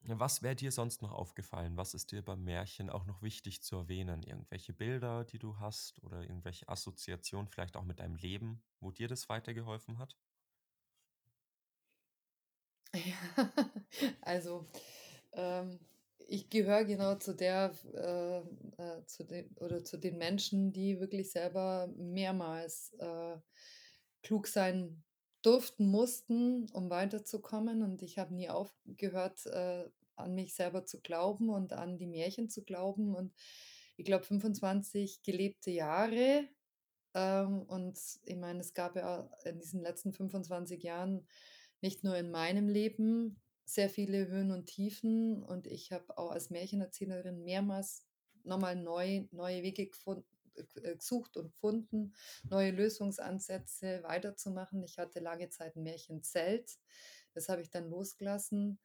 [0.00, 1.76] Was wäre dir sonst noch aufgefallen?
[1.76, 4.22] Was ist dir beim Märchen auch noch wichtig zu erwähnen?
[4.22, 9.06] Irgendwelche Bilder, die du hast oder irgendwelche Assoziationen vielleicht auch mit deinem Leben, wo dir
[9.06, 10.16] das weitergeholfen hat?
[12.94, 13.14] Ja,
[14.22, 14.66] also,
[15.32, 15.78] ähm,
[16.28, 18.38] ich gehöre genau zu der äh,
[18.82, 23.36] äh, zu den oder zu den Menschen, die wirklich selber mehrmals, äh,
[24.22, 25.02] klug sein
[25.42, 27.82] durften, mussten, um weiterzukommen.
[27.82, 29.84] Und ich habe nie aufgehört, äh,
[30.16, 33.14] an mich selber zu glauben und an die Märchen zu glauben.
[33.14, 33.32] Und
[33.96, 36.48] ich glaube, 25 gelebte Jahre,
[37.14, 41.26] ähm, und ich meine, es gab ja in diesen letzten 25 Jahren
[41.82, 46.50] nicht nur in meinem Leben sehr viele Höhen und Tiefen und ich habe auch als
[46.50, 48.06] Märchenerzählerin mehrmals
[48.44, 52.14] noch mal neu neue Wege gefun äh, gesucht und gefunden,
[52.50, 54.82] neue Lösungsansätze weiterzumachen.
[54.84, 56.78] Ich hatte lange Zeit 'n Märchenzelt,
[57.34, 58.80] das habe ich dann losgelassen,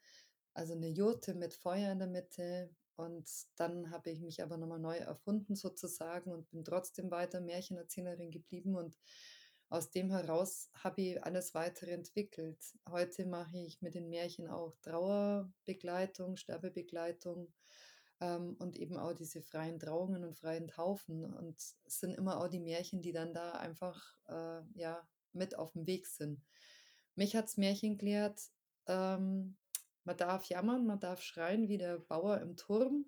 [0.54, 2.76] also 'ne Jurte mit Feuer in der Mitte.
[2.96, 7.42] Und dann habe ich mich aber noch mal neu erfunden sozusagen und bin trotzdem weiter
[7.42, 8.76] Märchenerzählerin geblieben.
[8.76, 8.98] Und
[9.74, 12.64] aus dem heraus habe ich alles Weitere entwickelt.
[12.88, 17.52] Heute mache ich mit den Märchen auch Trauerbegleitung, Sterbebegleitung,
[18.22, 21.26] ähm, und eben auch diese freien Trauungen und freien Taufen.
[21.26, 25.88] Und es sind immer auch die Märchen, die dann da einfach, äh, ja, mit auf'm
[25.88, 26.46] Weg sind.
[27.16, 28.40] Mich hat's Märchen gelehrt,
[28.86, 29.58] ähm,
[30.04, 33.08] man darf jammern, man darf schreien wie der Bauer im Turm,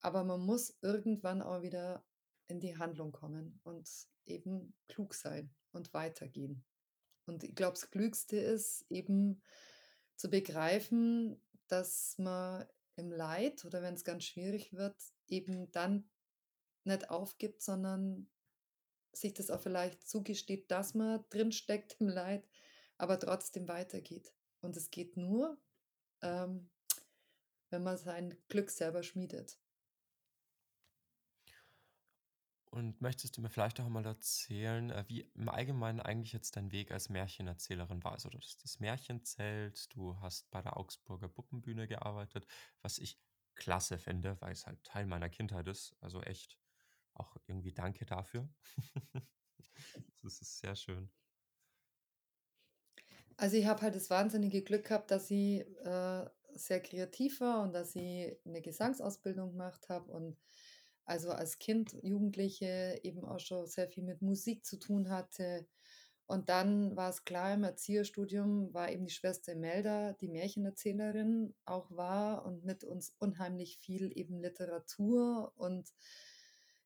[0.00, 2.04] aber man muss irgendwann auch wieder
[2.48, 3.88] in die Handlung kommen und
[4.26, 6.64] eben klug sein und weitergehen.
[7.26, 9.42] Und ich glaube, das Klügste ist eben
[10.16, 14.96] zu begreifen, dass man im Leid oder wenn's ganz schwierig wird,
[15.28, 16.08] eben dann
[16.84, 18.28] nicht aufgibt, sondern
[19.12, 22.48] sich das auch vielleicht zugesteht, dass man drinsteckt im Leid,
[22.96, 24.32] aber trotzdem weitergeht.
[24.60, 25.58] Und es geht nur,
[26.22, 26.70] ähm,
[27.70, 29.58] wenn man sein Glück selber schmiedet.
[32.76, 36.72] Und möchtest du mir vielleicht auch mal erzählen, äh, wie im Allgemeinen eigentlich jetzt dein
[36.72, 38.12] Weg als Märchenerzählerin war?
[38.12, 42.46] Also, hattest das Märchenzelt, du hast bei der Augsburger Puppenbühne gearbeitet,
[42.82, 43.18] was ich
[43.54, 45.96] klasse finde, weil es halt Teil meiner Kindheit ist.
[46.00, 46.58] Also echt
[47.14, 48.50] auch irgendwie danke dafür.
[50.22, 51.10] das ist sehr schön.
[53.36, 57.74] Also, ich habe halt das wahnsinnige Glück gehabt, dass ich, äh, sehr kreativ war und
[57.74, 60.38] dass ich 'ne Gesangsausbildung gemacht habe und
[61.06, 65.66] also als Kind, Jugendliche eben auch schon sehr viel mit Musik zu tun hatte.
[66.26, 71.90] Und dann war es klar, im Erzieherstudium war eben die Schwester Imelda, die Märchenerzählerin auch
[71.92, 75.94] war und mit uns unheimlich viel eben Literatur und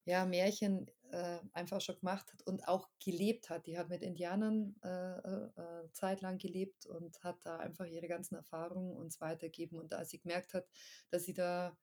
[0.04, 3.66] ja, Märchen, äh, einfach schon gemacht hat und auch gelebt hat.
[3.66, 8.34] Die hat mit Indianern, äh, äh, äh, zeitlang gelebt und hat da einfach ihre ganzen
[8.36, 9.78] Erfahrungen uns weitergegeben.
[9.78, 10.66] Und als sie gemerkt hat,
[11.10, 11.76] dass sie da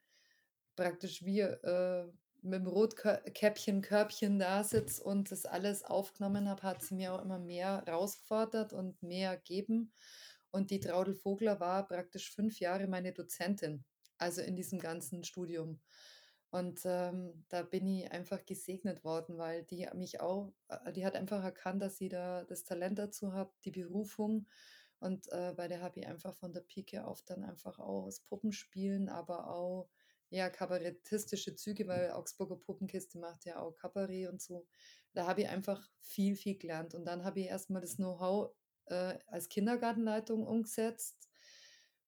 [0.75, 2.07] praktisch wie, äh,
[2.43, 7.21] mit dem Rotkäppchen Körbchen da sitze und das alles aufgenommen habe, hat sie mir auch
[7.23, 9.93] immer mehr herausgefordert und mehr gegeben.
[10.51, 13.85] Und die Traudl Vogler war praktisch 5 Jahre meine Dozentin,
[14.17, 15.81] also in diesem ganzen Studium.
[16.49, 21.15] Und, ähm, da bin ich einfach gesegnet worden, weil die mich auch äh, die hat
[21.15, 24.47] einfach erkannt, dass ich da das Talent dazu habe, die Berufung.
[24.99, 28.21] Und, äh, bei der habe ich einfach von der Pike auf dann einfach auch das
[28.21, 29.89] Puppenspielen, aber auch,
[30.29, 34.67] ja, kabarettistische Züge, weil Augsburger Puppenkiste macht ja auch Kabarett und so.
[35.13, 36.95] Da habe ich einfach viel, viel gelernt.
[36.95, 38.53] Und dann habe ich erst mal das Know-how,
[38.85, 41.29] äh, als Kindergartenleitung umgesetzt,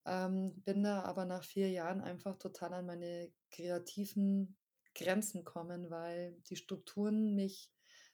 [0.06, 4.58] ähm, bin da aber nach 4 Jahren einfach total an meine kreativen
[4.96, 7.72] Grenzen gekommen, weil die Strukturen mich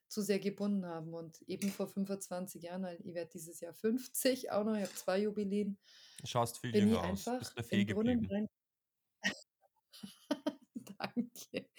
[0.07, 1.13] zu sehr gebunden haben.
[1.13, 4.93] Und eben vor 25 Jahren, weil ich werde dieses Jahr 50 auch noch, ich habe
[4.95, 5.79] 2 Jubiläen,
[6.19, 7.37] Du schaust viel jünger aus.
[7.55, 8.29] Bist 'n Brunnen geblieben.
[8.29, 8.47] rein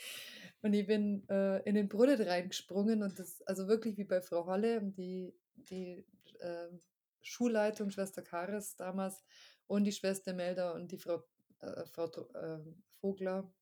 [0.62, 4.46] Und ich bin, äh, in den Brunnen reingesprungen und das also wirklich wie bei Frau
[4.46, 6.04] Holle, die die,
[6.40, 6.80] ähm,
[7.22, 9.24] Schulleitung, Schwester Kares damals
[9.66, 11.24] und die Schwester Imelda und die Frau
[11.60, 13.52] äh, Frau ähm, Vogler,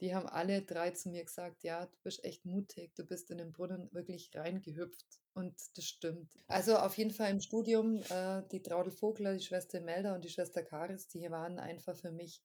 [0.00, 2.94] die haben alle 3 zu mir gesagt: „Ja, du bist echt mutig.
[2.94, 6.32] Du bist in den Brunnen wirklich reingehüpft.“ Und das stimmt.
[6.48, 10.28] Also, auf jeden Fall im Studium, äh, die Traudl Vogler, die Schwester Imelda und die
[10.30, 12.42] Schwester Kares, die waren einfach für mich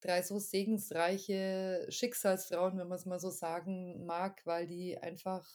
[0.00, 5.48] 3 so segensreiche Schicksalsfrauen, wenn man's mal so sagen mag, weil die einfach,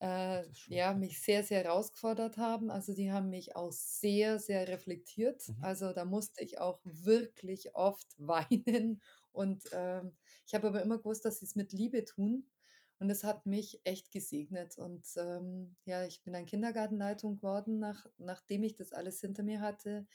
[0.00, 2.70] äh, ja, mich sehr, sehr herausgefordert haben.
[2.70, 5.42] Also, die haben mich auch sehr, sehr reflektiert.
[5.46, 5.56] Mhm.
[5.60, 11.24] Also, da musste ich auch wirklich oft weinen und, ähm, ich habe aber immer gewusst,
[11.24, 12.50] dass sie's mit Liebe tun
[12.98, 14.76] und das hat mich echt gesegnet.
[14.78, 19.60] Und, ähm, ja, ich bin dann Kindergartenleitung geworden, nach nachdem ich das alles hinter mir
[19.60, 20.06] hatte.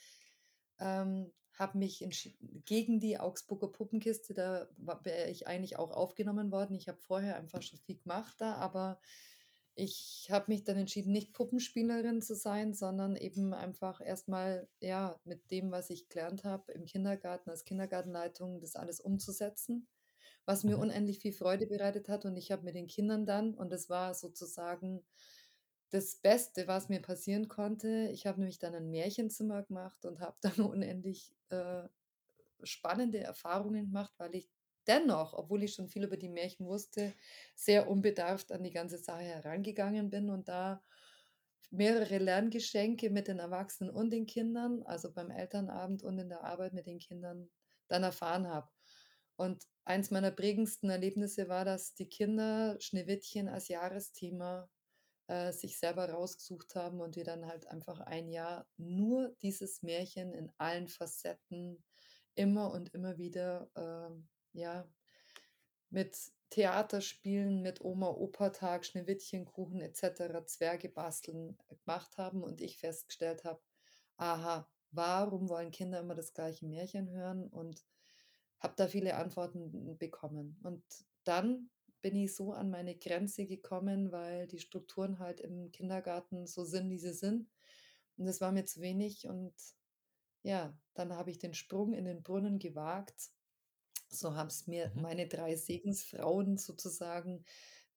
[0.80, 4.70] Ähm, habe mich entschieden gegen die Augsburger Puppenkiste, da
[5.04, 6.76] wäre ich eigentlich auch aufgenommen worden.
[6.76, 9.00] Ich habe vorher einfach schon viel gemacht da, aber
[9.76, 15.20] ich habe mich dann entschieden, nicht Puppenspielerin zu sein, sondern eben einfach erst mal, ja,
[15.24, 19.88] mit dem, was ich gelernt habe im Kindergarten als Kindergartenleitung, das alles umzusetzen,
[20.46, 20.80] was mir Mhm.
[20.80, 22.26] unendlich viel Freude bereitet hat.
[22.26, 25.06] Und ich habe mit den Kindern dann und das war sozusagen
[25.91, 30.38] das Beste, was mir passieren konnte ich habe nämlich dann 'n Märchenzimmer gemacht und habe
[30.60, 31.84] dann unendlich, äh,
[32.63, 34.50] spannende Erfahrungen gemacht, weil ich
[34.88, 37.13] dennoch, obwohl ich schon viel über die Märchen wusste,
[37.56, 40.84] sehr unbedarft an die ganze Sache herangegangen bin und da
[41.71, 46.73] mehrere Lerngeschenke mit den Erwachsenen und den Kindern, also beim Elternabend und in der Arbeit
[46.73, 47.50] mit den Kindern,
[47.88, 48.69] dann erfahren habe.
[49.36, 54.69] Und eins meiner prägendsten Erlebnisse war, dass die Kinder Schneewittchen als Jahresthema,
[55.27, 60.33] äh, sich selber rausgesucht haben und wir dann halt einfach ein Jahr nur dieses Märchen
[60.33, 61.83] in allen Facetten
[62.35, 64.87] immer und immer wieder, ähm, ja,
[65.89, 66.17] mit
[66.49, 73.61] Theaterspielen, mit Oma-Opa-Tag, Schneewittchenkuchen et cetera, Zwerge basteln gemacht haben und ich festgestellt habe:
[74.17, 77.85] „Aha, warum wollen Kinder immer das gleiche Märchen hören?“ Und
[78.59, 80.59] habe da viele Antworten bekommen.
[80.63, 80.83] Und
[81.25, 81.69] dann
[82.01, 86.89] bin ich so an meine Grenze gekommen, weil die Strukturen halt im Kindergarten so sind,
[86.91, 87.49] wie sie sind.
[88.17, 89.53] Und das war mir zu wenig und
[90.43, 93.31] ja, dann habe ich den Sprung in den Brunnen gewagt.
[94.10, 95.01] So haben's mir Mhm.
[95.01, 97.45] meine 3 Segensfrauen sozusagen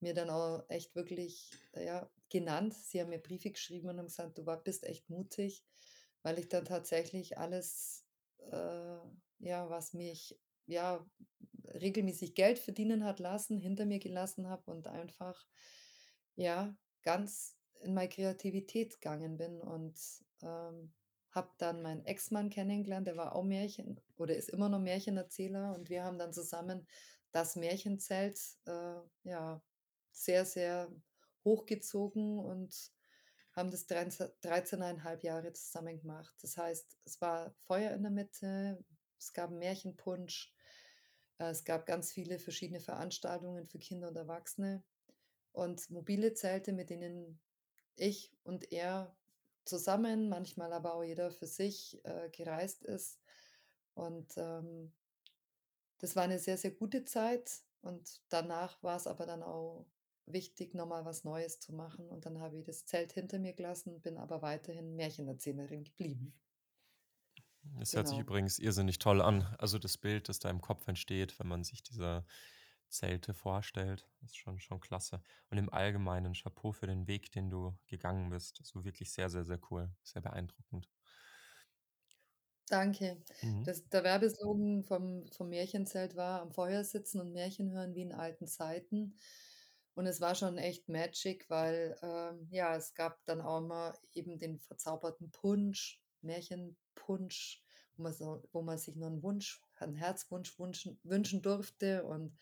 [0.00, 2.74] mir dann auch echt wirklich, ja, genannt.
[2.74, 5.64] Sie haben mir Briefe geschrieben und haben gesagt: „Du bist echt mutig“,
[6.22, 8.06] weil ich dann tatsächlich alles,
[8.38, 8.98] äh,
[9.40, 11.06] ja, was mich, ja,
[11.74, 15.46] regelmäßig Geld verdienen hat lassen, hinter mir gelassen habe und einfach,
[16.36, 19.98] ja, ganz in meine Kreativität gegangen bin und,
[20.42, 20.94] ähm,
[21.32, 25.88] habe dann meinen Ex-Mann kennengelernt, der war auch Märchen oder ist immer noch Märchenerzähler und
[25.90, 26.86] wir haben dann zusammen
[27.32, 29.62] das Märchenzelt, äh, ja,
[30.12, 30.90] sehr, sehr
[31.44, 32.92] hochgezogen und
[33.52, 36.34] haben das dreiundzw 13 1/2 Jahre zusammen gemacht.
[36.42, 38.84] Das heißt, es war Feuer in der Mitte,
[39.18, 40.52] es gab 'n Märchenpunsch
[41.48, 44.82] es gab ganz viele verschiedene Veranstaltungen für Kinder und Erwachsene
[45.52, 47.40] und mobile Zelte, mit denen
[47.96, 49.16] ich und er
[49.64, 53.20] zusammen, manchmal aber auch jeder für sich, äh, gereist ist.
[53.94, 54.92] Und, ähm,
[55.98, 59.86] das war eine sehr, sehr gute Zeit und danach war es aber dann auch
[60.26, 63.52] wichtig, noch mal was Neues zu machen und dann habe ich das Zelt hinter mir
[63.52, 66.34] gelassen, bin aber weiterhin Märchenerzählerin geblieben.
[67.80, 68.20] Es hört sich Genau.
[68.20, 69.42] übrigens irrsinnig toll an.
[69.58, 72.24] Also das Bild, das da im Kopf entsteht, wenn man sich diese
[72.88, 75.22] Zelte vorstellt, ist schon, schon klasse.
[75.50, 78.60] Und im Allgemeinen Chapeau für den Weg, den du gegangen bist.
[78.64, 79.94] So wirklich sehr, sehr, sehr cool.
[80.02, 80.90] Sehr beeindruckend.
[82.68, 83.22] Danke.
[83.42, 83.64] Mhm.
[83.64, 88.12] Das der Werbeslogan vom vom Märchenzelt war: „Am Feuer sitzen und Märchen hören wie in
[88.12, 89.18] alten Zeiten.“
[89.94, 94.38] Und es war schon echt Magic, weil, ähm, ja, es gab dann auch immer eben
[94.38, 96.00] den verzauberten Punsch,
[97.18, 97.62] Märchenpunsch,
[97.96, 102.36] wo man so wo man sich nur 'n Wunsch einen Herzwunsch wunschen wünschen durfte und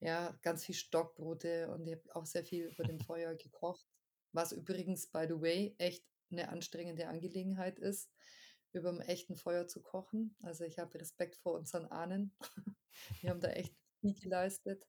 [0.00, 3.86] ja, ganz viel Stockbrote und ich habe auch sehr viel über dem Feuer gekocht,
[4.32, 8.12] was übrigens, by the way, echt 'ne anstrengende Angelegenheit ist,
[8.72, 10.36] überm echten Feuer zu kochen.
[10.42, 12.36] Also, ich habe Respekt vor unseren Ahnen.
[13.22, 14.86] Die haben da echt viel geleistet.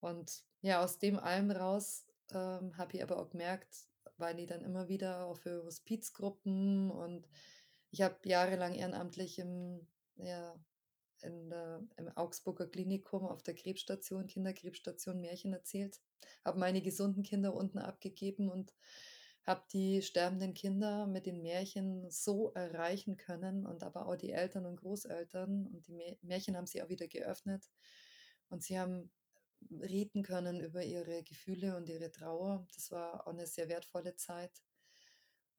[0.00, 4.62] Und ja, aus dem allem raus, ähm, habe ich aber auch gemerkt, weil ich dann
[4.64, 7.28] immer wieder auch für Hospizgruppen und
[7.90, 10.54] ich habe jahrelang ehrenamtlich im ja,
[11.22, 16.00] der im Augsburger Klinikum auf der Krebsstation Kinderkrebsstation Märchen erzählt,
[16.44, 18.74] habe meine gesunden Kinder unten abgegeben und
[19.44, 24.66] habe die sterbenden Kinder mit den Märchen so erreichen können und aber auch die Eltern
[24.66, 27.70] und Großeltern und die Mä Märchen haben sich auch wieder geöffnet
[28.50, 29.10] und sie haben
[29.82, 32.66] reden können über ihre Gefühle und ihre Trauer.
[32.74, 34.52] Das war auch 'ne sehr wertvolle Zeit.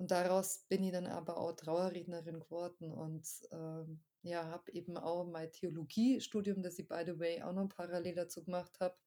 [0.01, 5.25] Und daraus bin ich dann aber auch Trauerrednerin geworden und, ähm, ja, habe eben auch
[5.27, 8.97] mein Theologiestudium, das ich by the way auch noch parallel dazu gemacht habe,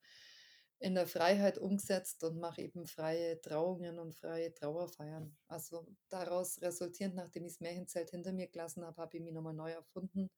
[0.78, 5.36] in der Freiheit umgesetzt und mache eben freie Trauungen und freie Trauerfeiern.
[5.48, 9.42] Also, daraus resultierend, nachdem ich das Märchenzelt hinter mir gelassen habe, habe ich mich noch
[9.42, 10.30] mal neu erfunden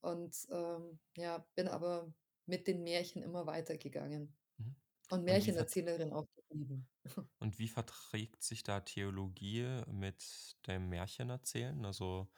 [0.00, 2.14] und, ähm, ja, bin aber
[2.46, 4.76] mit den Märchen immer weitergegangen Mhm.
[5.10, 6.88] und Märchenerzählerin auch geblieben.
[7.38, 11.84] und wie verträgt sich da Theologie mit dem Märchenerzählen?
[11.84, 12.30] Also,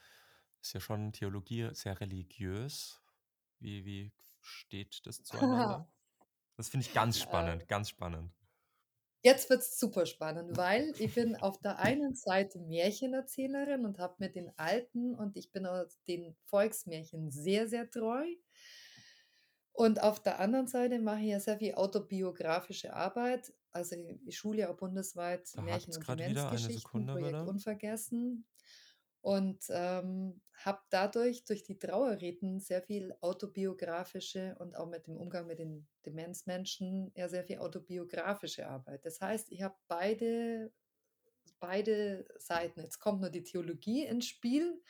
[0.63, 3.03] ist ja schon Theologie sehr religiös.
[3.61, 5.91] Wie wie steht das zueinander?
[6.59, 8.33] Das finde ich ganz Äh spannend, ganz spannend.
[9.23, 14.31] Jetzt wird's super spannend, weil ich bin auf der einen Seite Märchenerzählerin und habe mir
[14.31, 18.25] den alten und ich bin auch den Volksmärchen sehr, sehr treu.
[19.73, 23.53] Und auf der anderen Seite mache ich ja sehr viel autobiografische Arbeit.
[23.77, 27.45] Also, ich schule ja auch bundesweit Da Märchen und Demenzgeschichten, Projekt bitte.
[27.45, 28.47] Unvergessen.
[29.21, 35.47] Und, ähm, habe dadurch durch die Trauerreden sehr viel autobiografische und auch mit dem Umgang
[35.47, 39.05] mit den Demenzmenschen ja sehr viel autobiografische Arbeit.
[39.05, 40.73] Das heißt, ich habe beide
[41.61, 42.81] beide Seiten.
[42.81, 44.83] Jetzt kommt noch die Theologie ins Spiel.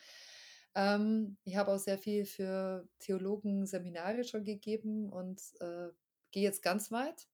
[0.75, 5.89] Ähm, ich habe auch sehr viel für Theologen Seminare schon gegeben und, äh,
[6.31, 7.27] gehe jetzt ganz weit.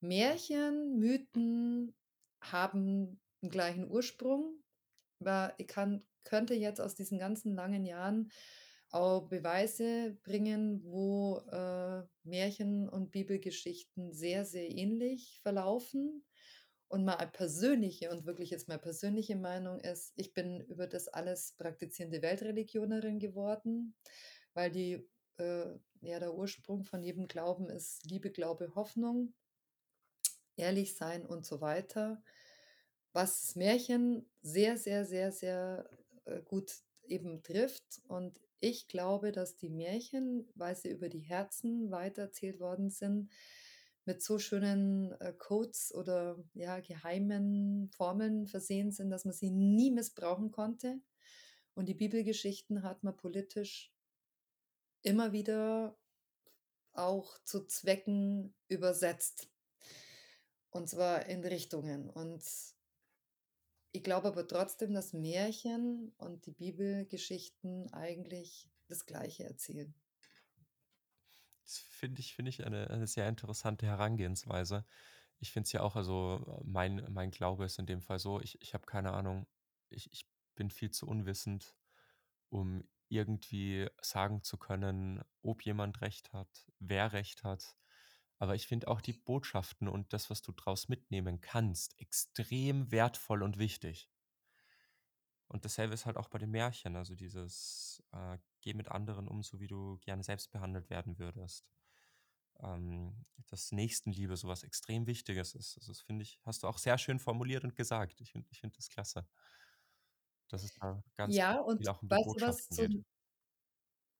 [0.00, 1.94] Märchen, Mythen
[2.42, 4.62] haben 'n gleichen Ursprung,
[5.20, 8.30] weil ich kann könnte jetzt aus diesen ganzen langen Jahren
[8.90, 16.26] auch Beweise bringen, wo, äh, Märchen und Bibelgeschichten sehr, sehr ähnlich verlaufen.
[16.88, 21.54] Und meine persönliche und wirklich jetzt meine persönliche Meinung ist, ich bin über das alles
[21.56, 23.94] praktizierende Weltreligionerin geworden,
[24.54, 25.08] weil die
[25.38, 29.34] äh, ja, der Ursprung von jedem Glauben ist Liebe, Glaube, Hoffnung,
[30.60, 32.22] ehrlich sein und so weiter.
[33.12, 35.90] Was das Märchen sehr, sehr, sehr, sehr,
[36.24, 36.72] äh, gut
[37.04, 38.00] eben trifft.
[38.06, 43.30] Und ich glaube, dass die Märchen, weil sie über die Herzen weitererzählt worden sind,
[44.04, 49.90] mit so schönen, äh, Codes oder, ja, geheimen Formeln versehen sind, dass man sie nie
[49.90, 51.00] missbrauchen konnte.
[51.74, 53.92] Und die Bibelgeschichten hat man politisch
[55.02, 55.96] immer wieder
[56.92, 59.48] auch zu Zwecken übersetzt.
[60.70, 62.08] Und zwar in Richtungen.
[62.08, 62.42] Und
[63.92, 69.94] ich glaube aber trotzdem, dass Märchen und die Bibelgeschichten eigentlich das Gleiche erzählen.
[71.64, 74.84] Das finde ich finde ich eine eine sehr interessante Herangehensweise.
[75.38, 78.40] Ich finde es ja auch also, äh, mein mein Glaube ist in dem Fall so,
[78.40, 79.46] ich ich habe keine Ahnung,
[79.88, 81.76] ich ich bin viel zu unwissend,
[82.50, 86.48] um irgendwie sagen zu können, ob jemand recht hat,
[86.78, 87.76] wer recht hat.
[88.40, 93.44] Aber ich finde auch die Botschaften und das, was du draus mitnehmen kannst, extrem wertvoll
[93.44, 94.10] und wichtig.
[95.48, 99.42] Und dasselbe ist halt auch bei den Märchen, also dieses, äh, geh mit anderen um,
[99.42, 101.72] so wie du gerne selbst behandelt werden würdest.
[102.60, 105.78] Ähm, dass Nächstenliebe sowas extrem Wichtiges ist.
[105.78, 108.20] Also das finde ich, hast du auch sehr schön formuliert und gesagt.
[108.20, 109.28] Ich finde ich find das klasse.
[110.48, 113.04] Dass es da ganz Ja, viel und auch um weißt du, was zum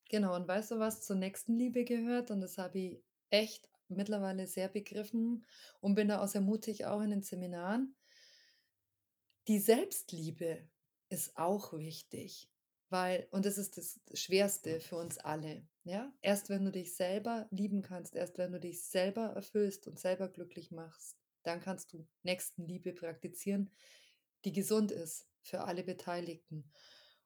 [0.08, 2.30] genau, und weißt du, was zur Nächstenliebe gehört?
[2.30, 5.45] Und das habe ich echt mittlerweile sehr begriffen
[5.80, 7.95] und bin da auch sehr mutig auch in den Seminaren.
[9.49, 10.68] Die Selbstliebe
[11.09, 12.49] ist auch wichtig,
[12.88, 16.12] weil und das ist das Schwerste für uns alle, ja?
[16.22, 20.28] Erst wenn du dich selber lieben kannst, erst wenn du dich selber erfüllst und selber
[20.28, 23.70] glücklich machst, dann kannst du Nächstenliebe praktizieren,
[24.45, 26.70] die gesund ist für alle Beteiligten.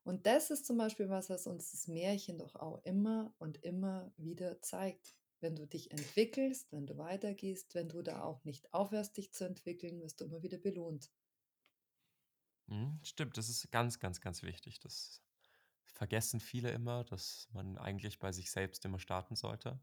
[0.05, 4.12] Und das ist zum Beispiel was, was uns das Märchen doch auch immer und immer
[4.17, 5.17] wieder zeigt.
[5.45, 9.45] Wenn du dich entwickelst, wenn du weitergehst, wenn du da auch nicht aufhörst, dich zu
[9.45, 11.11] entwickeln, wirst du immer wieder belohnt.
[12.68, 14.80] Mhm, stimmt, das ist ganz, ganz, ganz wichtig.
[14.80, 15.22] Das
[15.84, 19.78] vergessen viele immer, dass man eigentlich bei sich selbst immer starten sollte,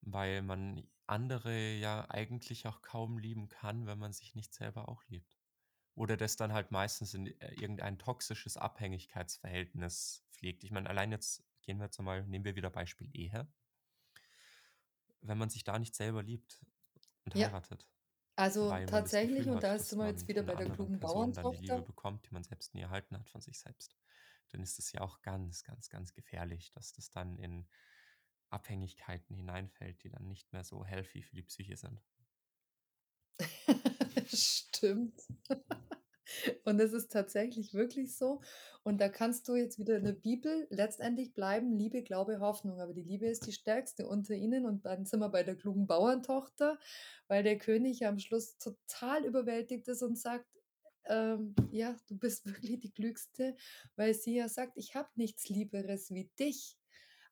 [0.00, 5.04] weil man andere ja eigentlich auch kaum lieben kann, wenn man sich nicht selber auch
[5.06, 5.38] liebt.
[5.94, 10.64] Oder das dann halt meistens in äh, irgendein toxisches Abhängigkeitsverhältnis pflegt.
[10.64, 13.46] Ich meine, allein jetzt gehen wir jetzt mal, nehmen wir wieder Beispiel Ehe.
[15.22, 16.60] Wenn man sich da nicht selber liebt
[17.24, 17.50] und Ja.
[17.50, 17.86] heiratet,
[18.36, 21.50] Also man tatsächlich, und da sind wir jetzt man wieder bei der klugen Person dann
[21.50, 21.82] die Liebe Bauerntochter.
[21.82, 23.96] bekommt, die man selbst nie erhalten hat von sich selbst,
[24.50, 27.68] dann ist es ja auch ganz, ganz, ganz gefährlich, dass das dann in
[28.50, 32.02] Abhängigkeiten hineinfällt, die dann nicht mehr so healthy für die Psyche sind.
[34.34, 35.22] Stimmt.
[36.64, 38.40] Und es ist tatsächlich wirklich so.
[38.82, 42.80] Und da kannst du jetzt wieder in der Bibel letztendlich bleiben, Liebe, Glaube, Hoffnung.
[42.80, 44.66] Aber die Liebe ist die stärkste unter ihnen.
[44.66, 46.78] Und dann sind wir bei der klugen Bauerntochter,
[47.26, 50.46] weil der König am Schluss total überwältigt ist und sagt,
[51.08, 53.56] ähm, ja, du bist wirklich die Klügste,
[53.96, 56.77] weil sie ja sagt, ich habe nichts Lieberes wie dich.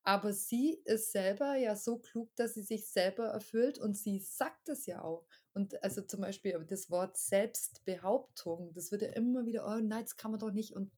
[0.08, 4.68] Aber sie ist selber ja so klug, dass sie sich selber erfüllt und sie sagt
[4.68, 5.26] es ja auch.
[5.52, 10.16] Und also zum Beispiel das Wort Selbstbehauptung, das wird ja immer wieder, oh nein, das
[10.16, 10.76] kann man doch nicht.
[10.76, 10.92] Und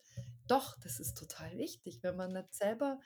[0.47, 3.01] doch, das ist total wichtig, wenn man nicht selber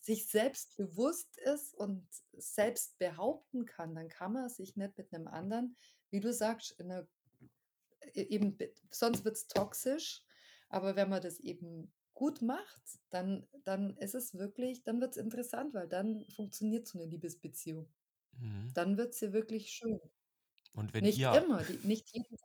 [0.00, 5.28] sich selbst bewusst ist und selbst behaupten kann, dann kann man sich nicht mit einem
[5.28, 5.76] anderen,
[6.08, 7.06] wie du sagst, in einer,
[8.14, 10.22] e- eben, be- sonst wird es toxisch.
[10.70, 15.18] Aber wenn man das eben gut macht, dann, dann ist es wirklich, dann wird es
[15.18, 17.88] interessant, weil dann funktioniert so eine Liebesbeziehung.
[18.32, 18.72] Mhm.
[18.74, 20.00] Dann wird sie wirklich schön.
[20.72, 22.36] Und wenn Nicht ihr immer, die, nicht jeden.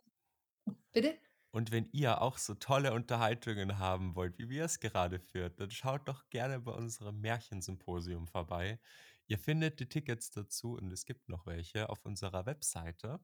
[0.93, 1.17] Bitte?
[1.49, 5.71] Und wenn ihr auch so tolle Unterhaltungen haben wollt, wie wir es gerade führt, dann
[5.71, 8.79] schaut doch gerne bei unserem Märchensymposium vorbei.
[9.25, 13.19] Ihr findet die Tickets dazu und es gibt noch welche auf unserer Webseite.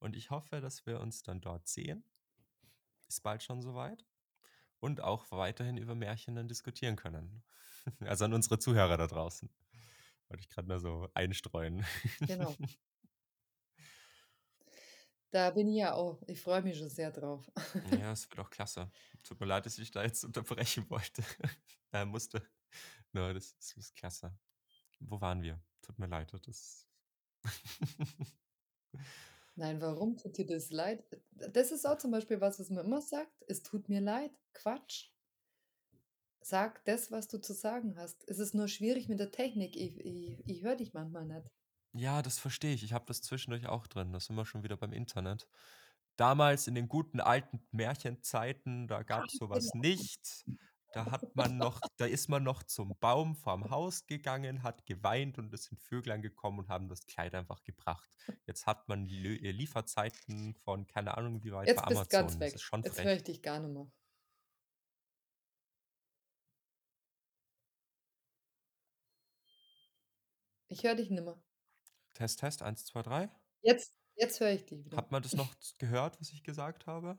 [0.00, 2.04] Und ich hoffe, dass wir uns dann dort sehen.
[3.06, 4.04] Ist bald schon soweit.
[4.84, 7.42] Und auch weiterhin über Märchen dann diskutieren können.
[8.00, 9.50] Also an unsere Zuhörer da draußen.
[10.28, 11.84] Wollte ich gerade mal so einstreuen.
[12.20, 12.54] Genau.
[15.30, 16.22] Da bin ich ja auch.
[16.28, 17.50] Ich freue mich schon sehr drauf.
[18.00, 18.90] Ja, es wird auch klasse.
[19.24, 21.24] Tut mir leid, dass ich da jetzt unterbrechen wollte.
[21.92, 22.40] äh, musste.
[23.12, 24.38] No, das, das ist klasse.
[25.00, 25.60] Wo waren wir?
[25.82, 26.32] Tut mir leid.
[26.46, 26.86] Das
[29.56, 31.04] Nein, warum tut dir das leid?
[31.30, 33.44] Das ist auch zum Beispiel was, was man immer sagt.
[33.46, 34.32] Es tut mir leid.
[34.52, 35.10] Quatsch.
[36.40, 38.28] Sag das, was du zu sagen hast.
[38.28, 39.76] Es ist nur schwierig mit der Technik.
[39.76, 41.48] Ich, ich, ich höre dich manchmal nicht.
[41.92, 42.82] ja, das verstehe ich.
[42.82, 44.12] Ich habe das zwischendurch auch drin.
[44.12, 45.46] Da sind wir schon wieder beim Internet.
[46.16, 49.82] Damals in den guten alten Märchenzeiten, da gab es sowas genau.
[49.82, 50.44] nicht.
[50.94, 55.38] Da hat man noch, da ist man noch zum Baum vorm Haus gegangen, hat geweint
[55.38, 58.08] und es sind Vöglein gekommen und haben das Kleid einfach gebracht.
[58.46, 62.08] Jetzt hat man Lö- äh, Lieferzeiten von keine Ahnung wie weit bei Jetzt bist du
[62.08, 62.40] ganz Amazon.
[62.40, 62.60] Das ist weg.
[62.60, 63.16] schon Jetzt höre frech.
[63.16, 63.90] ich dich gar nicht mehr.
[70.68, 71.42] Ich höre dich nicht mehr.
[72.14, 73.30] Test, Test, 1, 2, 3.
[73.62, 74.96] Jetzt, jetzt höre ich dich wieder.
[74.96, 77.18] Hat man das noch gehört, was ich gesagt habe?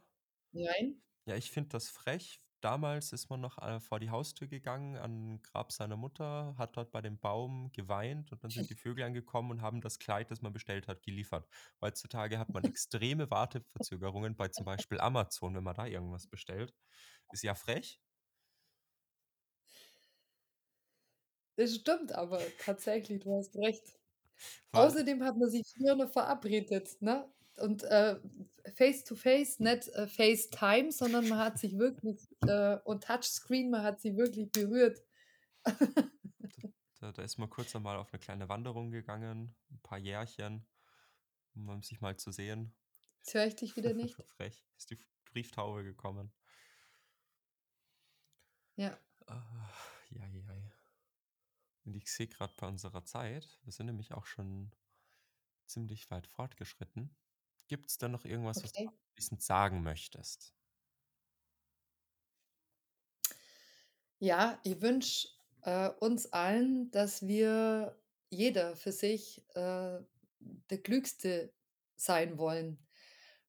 [0.53, 1.01] Nein?
[1.25, 2.41] Ja, ich finde das frech.
[2.65, 6.91] Damals ist man noch äh, vor die Haustür gegangen, an Grab seiner Mutter, hat dort
[6.91, 10.41] bei dem Baum geweint und dann sind die Vögel angekommen und haben das Kleid, das
[10.41, 11.47] man bestellt hat, geliefert.
[11.79, 16.73] Heutzutage hat man extreme Warteverzögerungen bei zum Beispiel Amazon, wenn man da irgendwas bestellt.
[17.31, 18.01] Ist ja frech.
[21.57, 23.99] Das stimmt aber tatsächlich, du hast recht.
[24.71, 27.31] Weil, Außerdem hat man sich früher noch verabredet, ne?
[27.57, 28.19] Und äh,
[28.75, 33.83] face to face, nicht äh, FaceTime, sondern man hat sich wirklich äh, und Touchscreen, man
[33.83, 35.01] hat sie wirklich berührt.
[36.99, 40.65] da, da ist man kurz einmal auf eine kleine Wanderung gegangen, ein paar Jährchen,
[41.55, 42.73] um sich mal zu sehen.
[43.19, 44.15] Jetzt höre ich dich wieder nicht.
[44.35, 44.65] Frech.
[44.77, 44.99] Ist die
[45.31, 46.33] Brieftaube gekommen.
[48.75, 48.97] Ja.
[49.27, 49.69] Ah,
[50.11, 50.71] Eieiei.
[51.85, 54.71] Und ich sehe gerade bei unserer Zeit, wir sind nämlich auch schon
[55.65, 57.15] ziemlich weit fortgeschritten.
[57.67, 58.87] Gibt es da noch irgendwas, was du Okay.
[58.87, 60.53] abschließend sagen möchtest?
[64.19, 65.27] Ja, ich wünsche,
[65.63, 69.99] äh, uns allen, dass wir jeder für sich, äh,
[70.69, 71.53] der Klügste
[71.95, 72.85] sein wollen.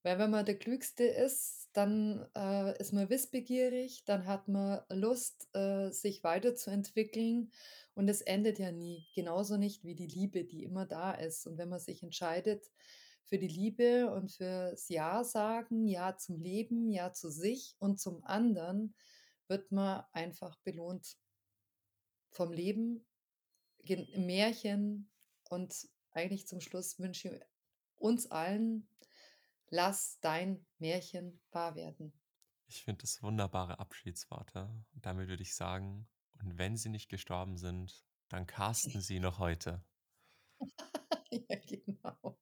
[0.02, 5.48] Weil wenn man der Klügste ist, dann, äh, ist man wissbegierig, dann hat man Lust,
[5.54, 7.52] äh, sich weiterzuentwickeln
[7.94, 9.08] und es endet ja nie.
[9.14, 11.46] Genauso nicht wie die Liebe, die immer da ist.
[11.46, 12.70] Und wenn man sich entscheidet
[13.26, 18.24] für die Liebe und fürs Ja sagen, Ja zum Leben, Ja zu sich und zum
[18.24, 18.94] anderen,
[19.48, 21.16] wird man einfach belohnt
[22.30, 23.06] vom Leben,
[23.84, 25.10] gen Märchen
[25.48, 27.42] und eigentlich zum Schluss wünsche ich
[27.96, 28.88] uns allen:
[29.68, 32.12] Lass dein Märchen wahr werden.
[32.68, 34.68] Ich finde das wunderbare Abschiedsworte.
[34.94, 36.08] Und damit würde ich sagen,
[36.40, 39.84] und wenn sie nicht gestorben sind, dann casten sie noch heute.
[41.30, 42.38] Ja, genau.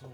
[0.00, 0.06] So.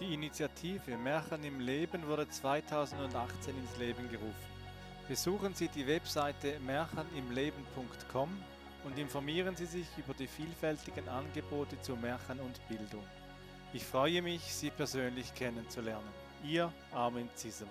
[0.00, 4.48] Die Initiative Märchen im Leben wurde 2018 ins Leben gerufen.
[5.08, 8.28] Besuchen Sie die Webseite märchenimleben.com
[8.84, 13.02] und informieren Sie sich über die vielfältigen Angebote zu Märchen und Bildung.
[13.72, 16.08] Ich freue mich, Sie persönlich kennenzulernen.
[16.44, 17.66] Ihr Armin Zisser.